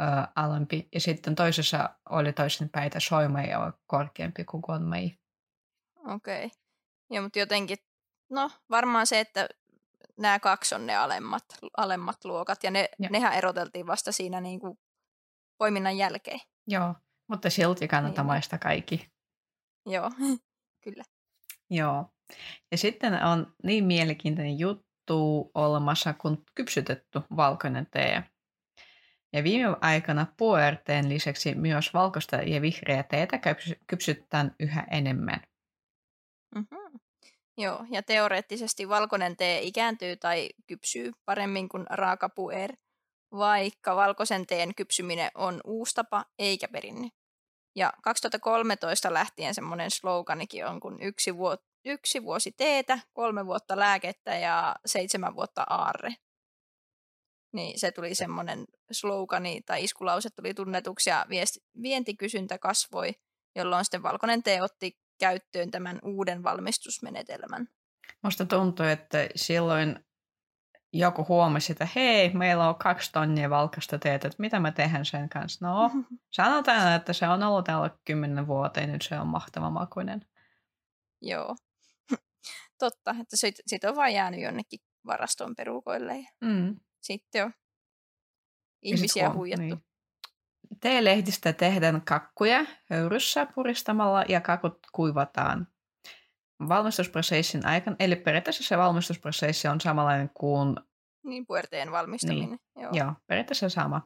ö, 0.00 0.02
alempi. 0.34 0.88
Ja 0.94 1.00
sitten 1.00 1.34
toisessa 1.34 1.90
oli 2.10 2.32
toisen 2.32 2.68
päitä 2.68 3.00
Soimei 3.00 3.50
ja 3.50 3.72
korkeampi 3.86 4.44
kuin 4.44 4.62
Gonmei. 4.66 5.18
Okei. 6.14 6.44
Okay. 6.44 6.58
Joo, 7.10 7.22
mutta 7.22 7.38
jotenkin, 7.38 7.78
no 8.30 8.50
varmaan 8.70 9.06
se, 9.06 9.20
että 9.20 9.48
nämä 10.18 10.38
kaksi 10.38 10.74
on 10.74 10.86
ne 10.86 10.96
alemmat, 10.96 11.44
alemmat 11.76 12.24
luokat, 12.24 12.64
ja 12.64 12.70
ne, 12.70 12.88
ja. 12.98 13.08
nehän 13.10 13.34
eroteltiin 13.34 13.86
vasta 13.86 14.12
siinä 14.12 14.40
niin 14.40 14.60
kuin 14.60 14.78
poiminnan 15.58 15.96
jälkeen. 15.96 16.40
Joo, 16.66 16.94
mutta 17.28 17.50
silti 17.50 17.88
kannattaa 17.88 18.22
niin. 18.22 18.26
maista 18.26 18.58
kaikki. 18.58 19.10
Joo, 19.86 20.10
kyllä. 20.84 21.04
Joo. 21.70 22.10
Ja 22.72 22.78
sitten 22.78 23.24
on 23.24 23.54
niin 23.62 23.84
mielenkiintoinen 23.84 24.58
juttu, 24.58 25.50
olemassa 25.54 26.12
kuin 26.12 26.44
kypsytetty 26.54 27.20
valkoinen 27.36 27.86
tee. 27.90 28.24
Ja 29.32 29.44
viime 29.44 29.76
aikana 29.80 30.26
puerteen 30.36 31.08
lisäksi 31.08 31.54
myös 31.54 31.94
valkoista 31.94 32.36
ja 32.36 32.62
vihreää 32.62 33.02
teetä 33.02 33.40
kypsytetään 33.86 34.54
yhä 34.60 34.86
enemmän. 34.90 35.40
Mm-hmm. 36.54 37.00
Joo, 37.58 37.84
ja 37.90 38.02
teoreettisesti 38.02 38.88
valkoinen 38.88 39.36
tee 39.36 39.62
ikääntyy 39.62 40.16
tai 40.16 40.48
kypsyy 40.66 41.12
paremmin 41.24 41.68
kuin 41.68 41.86
raaka 41.90 42.28
puer, 42.28 42.72
vaikka 43.32 43.96
valkoisen 43.96 44.46
teen 44.46 44.74
kypsyminen 44.74 45.30
on 45.34 45.60
uusi 45.64 45.94
tapa 45.94 46.24
eikä 46.38 46.68
perinne. 46.68 47.08
Ja 47.76 47.92
2013 48.02 49.12
lähtien 49.12 49.54
semmoinen 49.54 49.90
sloganikin 49.90 50.66
on, 50.66 50.80
kun 50.80 51.02
yksi, 51.02 51.36
vuo, 51.36 51.56
yksi 51.84 52.22
vuosi 52.22 52.52
teetä, 52.52 52.98
kolme 53.12 53.46
vuotta 53.46 53.76
lääkettä 53.76 54.34
ja 54.34 54.76
seitsemän 54.86 55.34
vuotta 55.34 55.66
aarre. 55.70 56.14
Niin 57.52 57.80
se 57.80 57.92
tuli 57.92 58.14
semmoinen 58.14 58.64
slogani 58.92 59.62
tai 59.62 59.84
iskulause 59.84 60.30
tuli 60.30 60.54
tunnetuksi 60.54 61.10
ja 61.10 61.26
viesti, 61.28 61.60
vientikysyntä 61.82 62.58
kasvoi, 62.58 63.12
jolloin 63.56 63.84
sitten 63.84 64.02
valkoinen 64.02 64.42
tee 64.42 64.62
otti 64.62 65.05
käyttöön 65.18 65.70
tämän 65.70 65.98
uuden 66.04 66.42
valmistusmenetelmän. 66.42 67.68
Musta 68.22 68.46
tuntuu, 68.46 68.86
että 68.86 69.28
silloin 69.34 70.06
joku 70.92 71.26
huomasi, 71.28 71.72
että 71.72 71.88
hei, 71.94 72.34
meillä 72.34 72.68
on 72.68 72.74
kaksi 72.74 73.12
tonnia 73.12 73.50
valkasta 73.50 73.98
teetä, 73.98 74.28
että 74.28 74.40
mitä 74.40 74.60
mä 74.60 74.72
tehdään 74.72 75.04
sen 75.04 75.28
kanssa? 75.28 75.66
No, 75.66 75.90
sanotaan, 76.36 76.96
että 76.96 77.12
se 77.12 77.28
on 77.28 77.42
ollut 77.42 77.64
täällä 77.64 77.90
kymmenen 78.04 78.46
vuoteen, 78.46 78.92
nyt 78.92 79.02
se 79.02 79.18
on 79.18 79.26
mahtava 79.26 79.70
makuinen. 79.70 80.26
Joo. 81.22 81.56
Totta, 82.78 83.10
että 83.10 83.36
sit, 83.36 83.54
sit 83.66 83.84
on 83.84 83.96
vaan 83.96 84.14
jäänyt 84.14 84.40
jonnekin 84.40 84.80
varaston 85.06 85.54
perukoille 85.56 86.16
ja 86.16 86.30
mm. 86.40 86.76
sitten 87.00 87.44
on 87.44 87.52
ihmisiä 88.82 89.26
sit 89.26 89.36
huijattu. 89.36 89.64
Niin. 89.66 89.84
Teelehdistä 90.80 91.52
tehdään 91.52 92.02
kakkuja 92.02 92.64
höyryssä 92.90 93.46
puristamalla 93.54 94.24
ja 94.28 94.40
kakut 94.40 94.78
kuivataan 94.92 95.68
valmistusprosessin 96.68 97.66
aikana. 97.66 97.96
Eli 97.98 98.16
periaatteessa 98.16 98.64
se 98.64 98.78
valmistusprosessi 98.78 99.68
on 99.68 99.80
samanlainen 99.80 100.30
kuin... 100.34 100.76
Niin, 101.24 101.46
puerteen 101.46 101.92
valmistaminen. 101.92 102.48
Niin. 102.48 102.60
Joo. 102.76 102.90
Joo, 102.92 103.12
periaatteessa 103.26 103.68
sama. 103.68 104.02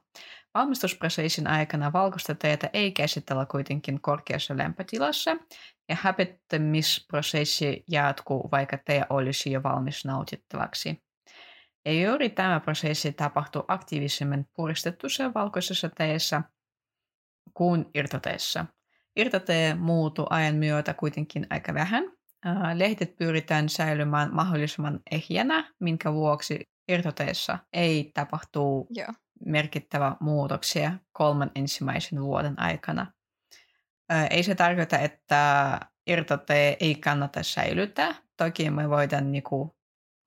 Valmistusprosessin 0.55 1.47
aikana 1.47 1.93
valkoista 1.93 2.35
teetä 2.35 2.71
ei 2.73 2.93
käsitellä 2.93 3.47
kuitenkin 3.47 4.01
korkeassa 4.01 4.57
lämpötilassa, 4.57 5.37
ja 5.89 5.97
häpettämisprosessi 6.01 7.85
jatkuu, 7.89 8.49
vaikka 8.53 8.79
tee 8.85 9.05
olisi 9.11 9.53
jo 9.53 9.63
valmis 9.63 10.05
nautittavaksi. 10.05 11.03
Ja 11.85 11.93
juuri 11.93 12.31
tämä 12.31 12.61
prosessi 12.61 13.13
tapahtuu 13.13 13.65
aktiivisemmin 13.69 14.47
puristetussa 14.57 15.35
valkoisessa 15.35 15.89
teessä 15.89 16.43
kuin 17.55 17.87
irtoteessa. 17.95 18.67
Irtotee 19.17 19.75
muuttuu 19.75 20.27
ajan 20.31 20.55
myötä 20.55 20.95
kuitenkin 20.95 21.47
aika 21.51 21.75
vähän. 21.75 22.05
Lehdet 22.75 23.17
pyritään 23.17 23.69
säilymään 23.69 24.35
mahdollisimman 24.35 25.01
ehjänä, 25.11 25.73
minkä 25.81 26.13
vuoksi 26.13 26.71
irtoteessa 26.89 27.59
ei 27.73 28.11
tapahtuu 28.15 28.87
Joo. 28.91 29.13
merkittävä 29.47 30.17
muutoksia 30.21 30.93
kolmen 31.13 31.51
ensimmäisen 31.55 32.23
vuoden 32.23 32.61
aikana. 32.61 33.13
Ei 34.31 34.43
se 34.43 34.55
tarkoita, 34.55 34.99
että 34.99 35.81
irtotee 36.07 36.77
ei 36.81 36.95
kannata 36.95 37.43
säilyttää. 37.43 38.15
Toki 38.37 38.71
me 38.71 38.89
voidaan 38.89 39.33
niinku 39.33 39.77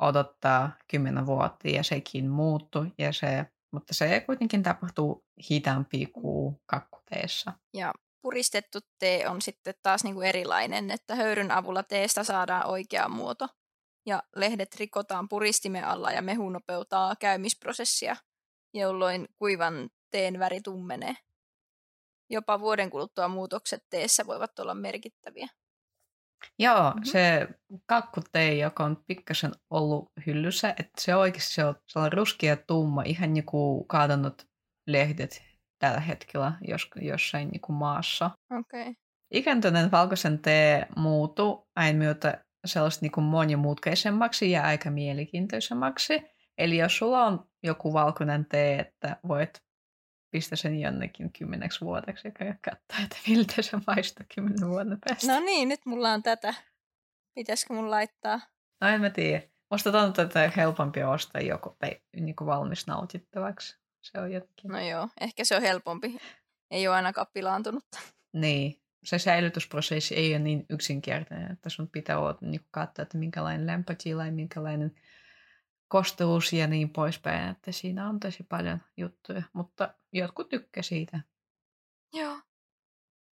odottaa 0.03 0.71
kymmenen 0.87 1.25
vuotta 1.25 1.67
ja 1.67 1.83
sekin 1.83 2.29
muuttuu, 2.29 2.85
ja 2.97 3.13
se, 3.13 3.45
mutta 3.71 3.93
se 3.93 4.19
kuitenkin 4.19 4.63
tapahtuu 4.63 5.25
hitaampi 5.51 6.05
kuin 6.05 6.55
kakkuteessa. 6.65 7.53
Ja 7.73 7.93
puristettu 8.21 8.79
tee 8.99 9.29
on 9.29 9.41
sitten 9.41 9.73
taas 9.83 10.03
niinku 10.03 10.21
erilainen, 10.21 10.91
että 10.91 11.15
höyryn 11.15 11.51
avulla 11.51 11.83
teestä 11.83 12.23
saadaan 12.23 12.65
oikea 12.65 13.09
muoto. 13.09 13.47
Ja 14.05 14.23
lehdet 14.35 14.75
rikotaan 14.75 15.29
puristimen 15.29 15.85
alla 15.85 16.11
ja 16.11 16.21
mehu 16.21 16.49
nopeuttaa 16.49 17.15
käymisprosessia, 17.15 18.15
jolloin 18.73 19.27
kuivan 19.35 19.89
teen 20.11 20.39
väri 20.39 20.61
tummenee. 20.61 21.15
Jopa 22.29 22.59
vuoden 22.59 22.89
kuluttua 22.89 23.27
muutokset 23.27 23.83
teessä 23.89 24.27
voivat 24.27 24.59
olla 24.59 24.73
merkittäviä. 24.73 25.47
Joo, 26.59 26.89
mm-hmm. 26.89 27.03
se 27.03 27.47
kakkutei, 27.85 28.59
joka 28.59 28.83
on 28.83 29.03
pikkasen 29.07 29.51
ollut 29.69 30.11
hyllyssä, 30.27 30.69
että 30.69 31.01
se 31.01 31.15
oikeasti 31.15 31.53
se 31.53 31.65
on 31.65 31.75
sellainen 31.85 32.17
ruskea 32.17 32.57
tumma, 32.67 33.03
ihan 33.05 33.37
joku 33.37 33.85
kaadannut 33.87 34.47
lehdet 34.87 35.43
tällä 35.79 35.99
hetkellä 35.99 36.53
jos, 36.67 36.89
jossain 37.01 37.49
niin 37.49 37.61
kuin 37.61 37.75
maassa. 37.75 38.31
Okay. 38.59 38.93
Ikääntyneen 39.33 39.91
valkoisen 39.91 40.39
tee 40.39 40.87
muuttuu 40.97 41.67
aina 41.75 41.97
myötä 41.97 42.43
sellaista 42.65 43.03
niin 43.03 43.11
kuin 43.11 43.25
monimutkaisemmaksi 43.25 44.51
ja 44.51 44.63
aika 44.63 44.91
mielenkiintoisemmaksi. 44.91 46.21
Eli 46.57 46.77
jos 46.77 46.97
sulla 46.97 47.25
on 47.25 47.47
joku 47.63 47.93
valkoinen 47.93 48.45
tee, 48.45 48.79
että 48.79 49.17
voit 49.27 49.62
pistä 50.33 50.55
sen 50.55 50.79
jonnekin 50.79 51.33
kymmeneksi 51.33 51.81
vuodeksi 51.81 52.27
ja 52.27 52.55
katsoa, 52.61 53.03
että 53.03 53.17
miltä 53.27 53.61
se 53.61 53.77
maistuu 53.87 54.25
kymmenen 54.35 54.69
vuoden 54.69 54.97
päästä. 55.05 55.33
No 55.33 55.39
niin, 55.39 55.69
nyt 55.69 55.85
mulla 55.85 56.11
on 56.13 56.23
tätä. 56.23 56.53
Pitäisikö 57.35 57.73
mun 57.73 57.91
laittaa? 57.91 58.39
No 58.81 58.87
en 58.87 59.01
mä 59.01 59.09
tiedä. 59.09 59.41
Musta 59.71 59.91
tuntuu, 59.91 60.23
että 60.23 60.43
on 60.43 60.51
helpompi 60.55 61.03
ostaa 61.03 61.41
joku 61.41 61.77
niin 62.15 62.35
kuin 62.35 62.45
valmis 62.45 62.87
nautittavaksi. 62.87 63.77
Se 64.01 64.19
on 64.19 64.31
jotenkin. 64.31 64.71
No 64.71 64.79
joo, 64.79 65.09
ehkä 65.21 65.45
se 65.45 65.55
on 65.55 65.61
helpompi. 65.61 66.17
Ei 66.71 66.87
ole 66.87 66.95
ainakaan 66.95 67.27
pilaantunut. 67.33 67.85
Niin, 68.33 68.81
se 69.03 69.19
säilytysprosessi 69.19 70.15
ei 70.15 70.31
ole 70.31 70.39
niin 70.39 70.65
yksinkertainen, 70.69 71.51
että 71.51 71.69
sun 71.69 71.89
pitää 71.89 72.19
olla, 72.19 72.37
niin 72.41 72.65
katsoa, 72.71 73.03
että 73.03 73.17
minkälainen 73.17 73.67
lämpötila 73.67 74.25
ja 74.25 74.31
minkälainen 74.31 74.95
kosteus 75.93 76.53
ja 76.53 76.67
niin 76.67 76.89
poispäin, 76.89 77.49
että 77.49 77.71
siinä 77.71 78.09
on 78.09 78.19
tosi 78.19 78.43
paljon 78.43 78.79
juttuja, 78.97 79.43
mutta 79.53 79.93
jotkut 80.13 80.49
tykkää 80.49 80.83
siitä. 80.83 81.19
Joo. 82.13 82.39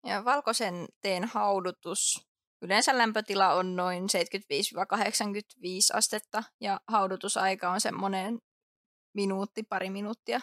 Ja 0.07 0.25
valkoisen 0.25 0.87
teen 1.01 1.25
haudutus. 1.25 2.29
Yleensä 2.63 2.99
lämpötila 2.99 3.53
on 3.55 3.77
noin 3.77 4.03
75-85 4.03 4.07
astetta 5.95 6.43
ja 6.61 6.81
haudutusaika 6.89 7.71
on 7.71 7.81
semmoinen 7.81 8.39
minuutti, 9.15 9.63
pari 9.63 9.91
minuuttia. 9.91 10.41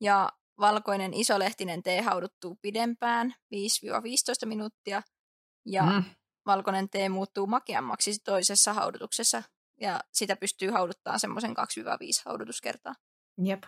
Ja 0.00 0.28
valkoinen 0.60 1.14
isolehtinen 1.14 1.82
tee 1.82 2.00
hauduttuu 2.00 2.58
pidempään, 2.62 3.34
5-15 3.54 4.46
minuuttia. 4.46 5.02
Ja 5.66 5.82
mm. 5.82 6.04
valkoinen 6.46 6.88
tee 6.90 7.08
muuttuu 7.08 7.46
makeammaksi 7.46 8.18
toisessa 8.24 8.72
haudutuksessa 8.72 9.42
ja 9.80 10.00
sitä 10.12 10.36
pystyy 10.36 10.70
hauduttaa 10.70 11.18
semmoisen 11.18 11.50
2-5 11.50 11.54
haudutuskertaa. 12.24 12.94
Jep. 13.44 13.62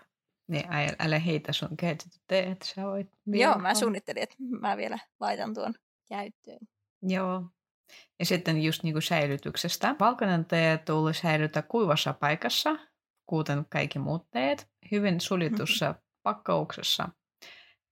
Niin, 0.49 0.73
älä, 0.73 0.93
älä 0.99 1.19
heitä 1.19 1.53
sun 1.53 1.77
käytetty 1.77 2.19
tee, 2.27 2.51
että 2.51 2.67
sä 2.67 2.83
voit 2.83 3.09
Joo, 3.27 3.59
mä 3.59 3.75
suunnittelin, 3.75 4.23
että 4.23 4.37
mä 4.61 4.77
vielä 4.77 4.99
laitan 5.21 5.55
tuon 5.55 5.75
käyttöön. 6.09 6.59
Joo. 7.03 7.51
Ja 8.19 8.27
sitten 8.27 8.63
just 8.63 8.83
niin 8.83 8.95
kuin 8.95 9.03
säilytyksestä. 9.03 9.97
Valkoinen 10.01 10.45
tee 10.45 10.79
tulee 10.79 11.15
säilyttää 11.15 11.63
kuivassa 11.63 12.13
paikassa, 12.13 12.77
kuten 13.27 13.67
kaikki 13.69 13.99
muut 13.99 14.31
teet, 14.31 14.69
hyvin 14.91 15.21
suljetussa 15.21 15.95
pakkauksessa. 16.23 17.09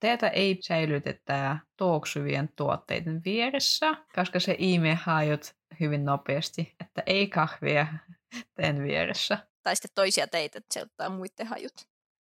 Teetä 0.05 0.29
ei 0.29 0.59
säilytetä 0.61 1.59
tuoksuvien 1.77 2.49
tuotteiden 2.57 3.23
vieressä, 3.25 3.95
koska 4.15 4.41
se 4.41 4.57
imee 4.59 4.95
hajut 4.95 5.55
hyvin 5.81 6.05
nopeasti, 6.05 6.75
että 6.81 7.03
ei 7.07 7.29
kahvia 7.29 7.87
teen 8.55 8.83
vieressä. 8.83 9.39
Tai 9.63 9.77
sitten 9.77 9.91
toisia 9.95 10.27
teitä, 10.27 10.59
että 10.59 10.75
se 10.75 10.83
ottaa 10.83 11.09
muiden 11.09 11.47
hajut. 11.47 11.73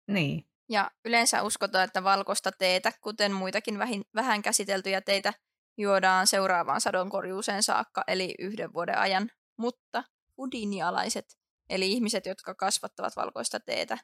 Niin. 0.06 0.46
Ja 0.68 0.90
yleensä 1.04 1.42
uskotaan, 1.42 1.84
että 1.84 2.04
valkoista 2.04 2.52
teetä, 2.52 2.92
kuten 3.00 3.32
muitakin 3.32 3.78
vähän 4.14 4.42
käsiteltyjä 4.42 5.00
teitä, 5.00 5.32
juodaan 5.78 6.26
seuraavaan 6.26 6.80
sadonkorjuuseen 6.80 7.62
saakka, 7.62 8.04
eli 8.06 8.34
yhden 8.38 8.72
vuoden 8.72 8.98
ajan. 8.98 9.30
Mutta 9.58 10.04
udinialaiset, 10.38 11.38
eli 11.70 11.92
ihmiset, 11.92 12.26
jotka 12.26 12.54
kasvattavat 12.54 13.16
valkoista 13.16 13.60
teetä, 13.60 13.98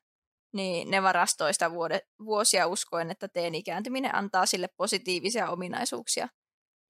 niin 0.52 0.90
ne 0.90 1.02
varastoista 1.02 1.70
vuode, 1.70 2.00
vuosia 2.24 2.66
uskoen, 2.66 3.10
että 3.10 3.28
teen 3.28 3.54
ikääntyminen 3.54 4.14
antaa 4.14 4.46
sille 4.46 4.68
positiivisia 4.76 5.50
ominaisuuksia 5.50 6.28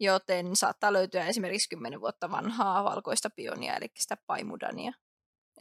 joten 0.01 0.57
saattaa 0.57 0.93
löytyä 0.93 1.27
esimerkiksi 1.27 1.69
10 1.69 2.01
vuotta 2.01 2.31
vanhaa 2.31 2.85
valkoista 2.85 3.31
pionia, 3.31 3.77
eli 3.77 3.87
sitä 3.99 4.17
paimudania. 4.27 4.93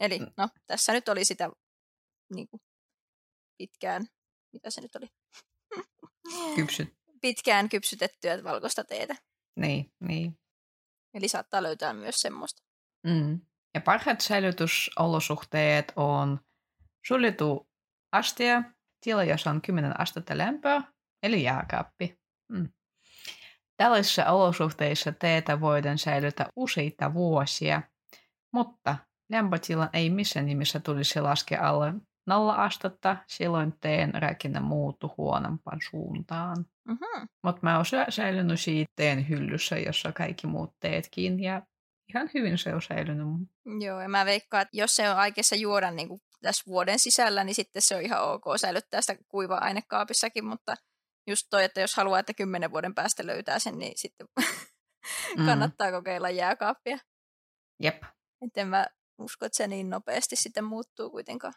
Eli 0.00 0.18
mm. 0.18 0.26
no, 0.36 0.48
tässä 0.66 0.92
nyt 0.92 1.08
oli 1.08 1.24
sitä 1.24 1.50
niin 2.34 2.48
kuin, 2.48 2.60
pitkään, 3.58 4.06
mitä 4.52 4.70
se 4.70 4.80
nyt 4.80 4.96
oli? 4.96 5.06
Kypsyt. 6.56 6.88
Pitkään 7.20 7.68
kypsytettyä 7.68 8.44
valkoista 8.44 8.84
teetä. 8.84 9.16
Niin, 9.56 9.92
niin. 10.00 10.38
Eli 11.14 11.28
saattaa 11.28 11.62
löytää 11.62 11.92
myös 11.92 12.16
semmoista. 12.16 12.62
Mm. 13.06 13.40
Ja 13.74 13.80
parhaat 13.80 14.20
säilytysolosuhteet 14.20 15.92
on 15.96 16.40
suljettu 17.06 17.69
astia, 18.12 18.62
tila, 19.04 19.24
jossa 19.24 19.50
on 19.50 19.62
10 19.62 20.00
astetta 20.00 20.38
lämpöä, 20.38 20.82
eli 21.22 21.42
jääkaappi. 21.42 22.18
Mm. 22.52 22.68
Tällaisissa 23.76 24.32
olosuhteissa 24.32 25.12
teetä 25.12 25.60
voidaan 25.60 25.98
säilyttää 25.98 26.46
useita 26.56 27.14
vuosia, 27.14 27.82
mutta 28.52 28.96
lämpötilan 29.30 29.90
ei 29.92 30.10
missään 30.10 30.46
nimessä 30.46 30.80
tulisi 30.80 31.20
laskea 31.20 31.68
alle 31.68 31.94
nolla 32.26 32.54
astetta, 32.54 33.16
silloin 33.26 33.74
teen 33.80 34.14
rakenne 34.14 34.60
muuttu 34.60 35.14
huonompaan 35.16 35.78
suuntaan. 35.90 36.56
Mm-hmm. 36.88 37.28
Mutta 37.42 37.60
mä 37.62 37.76
oon 37.76 37.84
säilynyt 38.08 38.60
siitä 38.60 38.92
teen 38.96 39.28
hyllyssä, 39.28 39.78
jossa 39.78 40.12
kaikki 40.12 40.46
muut 40.46 40.74
teetkin, 40.80 41.42
ja 41.42 41.62
ihan 42.08 42.30
hyvin 42.34 42.58
se 42.58 42.74
on 42.74 42.82
säilynyt. 42.82 43.26
Joo, 43.80 44.00
ja 44.00 44.08
mä 44.08 44.24
veikkaan, 44.24 44.62
että 44.62 44.76
jos 44.76 44.96
se 44.96 45.10
on 45.10 45.16
aikeissa 45.16 45.56
juoda 45.56 45.90
niin 45.90 46.08
kuin 46.08 46.22
tässä 46.42 46.64
vuoden 46.66 46.98
sisällä, 46.98 47.44
niin 47.44 47.54
sitten 47.54 47.82
se 47.82 47.96
on 47.96 48.02
ihan 48.02 48.22
ok 48.22 48.44
säilyttää 48.56 49.00
sitä 49.00 49.16
kuivaa 49.28 49.64
ainekaapissakin, 49.64 50.44
mutta 50.44 50.76
just 51.26 51.46
toi, 51.50 51.64
että 51.64 51.80
jos 51.80 51.94
haluaa, 51.94 52.18
että 52.18 52.34
kymmenen 52.34 52.70
vuoden 52.70 52.94
päästä 52.94 53.26
löytää 53.26 53.58
sen, 53.58 53.78
niin 53.78 53.92
sitten 53.96 54.26
mm. 55.38 55.46
kannattaa 55.46 55.90
kokeilla 55.90 56.30
jääkaappia. 56.30 56.98
Jep. 57.82 58.02
Että 58.46 58.60
en 58.60 58.68
mä 58.68 58.86
usko, 59.18 59.46
että 59.46 59.56
se 59.56 59.66
niin 59.66 59.90
nopeasti 59.90 60.36
sitten 60.36 60.64
muuttuu 60.64 61.10
kuitenkaan. 61.10 61.54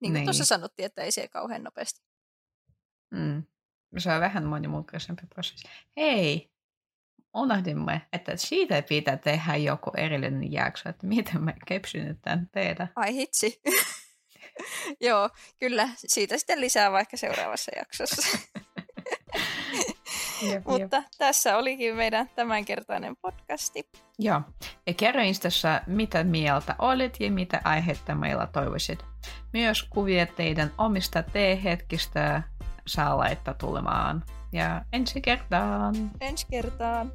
Niin 0.00 0.12
kuin 0.12 0.12
niin. 0.12 0.24
tuossa 0.24 0.44
sanottiin, 0.44 0.86
että 0.86 1.02
ei 1.02 1.12
se 1.12 1.28
kauhean 1.28 1.62
nopeasti. 1.62 2.00
Mm. 3.10 3.42
Se 3.98 4.12
on 4.12 4.20
vähän 4.20 4.44
monimutkaisempi 4.44 5.22
prosessi. 5.26 5.68
Hei, 5.96 6.53
unohdimme, 7.34 8.02
että 8.12 8.36
siitä 8.36 8.82
pitää 8.82 9.16
tehdä 9.16 9.56
joku 9.56 9.90
erillinen 9.96 10.52
jakso, 10.52 10.88
että 10.88 11.06
miten 11.06 11.44
me 11.44 11.54
kepsynytään 11.66 12.48
teitä. 12.52 12.88
Ai 12.96 13.14
hitsi. 13.14 13.60
Joo, 15.00 15.30
kyllä. 15.60 15.88
Siitä 15.96 16.38
sitten 16.38 16.60
lisää 16.60 16.92
vaikka 16.92 17.16
seuraavassa 17.16 17.72
jaksossa. 17.76 18.38
jep, 20.50 20.64
Mutta 20.66 20.96
jep. 20.96 21.06
tässä 21.18 21.56
olikin 21.56 21.96
meidän 21.96 22.30
tämänkertainen 22.36 23.16
podcasti. 23.16 23.90
Joo, 24.18 24.40
ja 24.86 24.94
kerro 24.94 25.22
Instassa, 25.22 25.80
mitä 25.86 26.24
mieltä 26.24 26.74
olit 26.78 27.20
ja 27.20 27.30
mitä 27.30 27.60
aihetta 27.64 28.14
meillä 28.14 28.46
toivoisit. 28.46 29.04
Myös 29.52 29.82
kuvia 29.82 30.26
teidän 30.26 30.72
omista 30.78 31.22
teehetkistä 31.22 32.42
saa 32.86 33.18
laittaa 33.18 33.54
tulemaan. 33.54 34.24
ja 34.54 34.86
en 34.90 35.06
schik 35.06 35.42
dan. 35.50 36.14
En 36.18 36.36
schik 36.38 36.78
dan. 36.78 37.10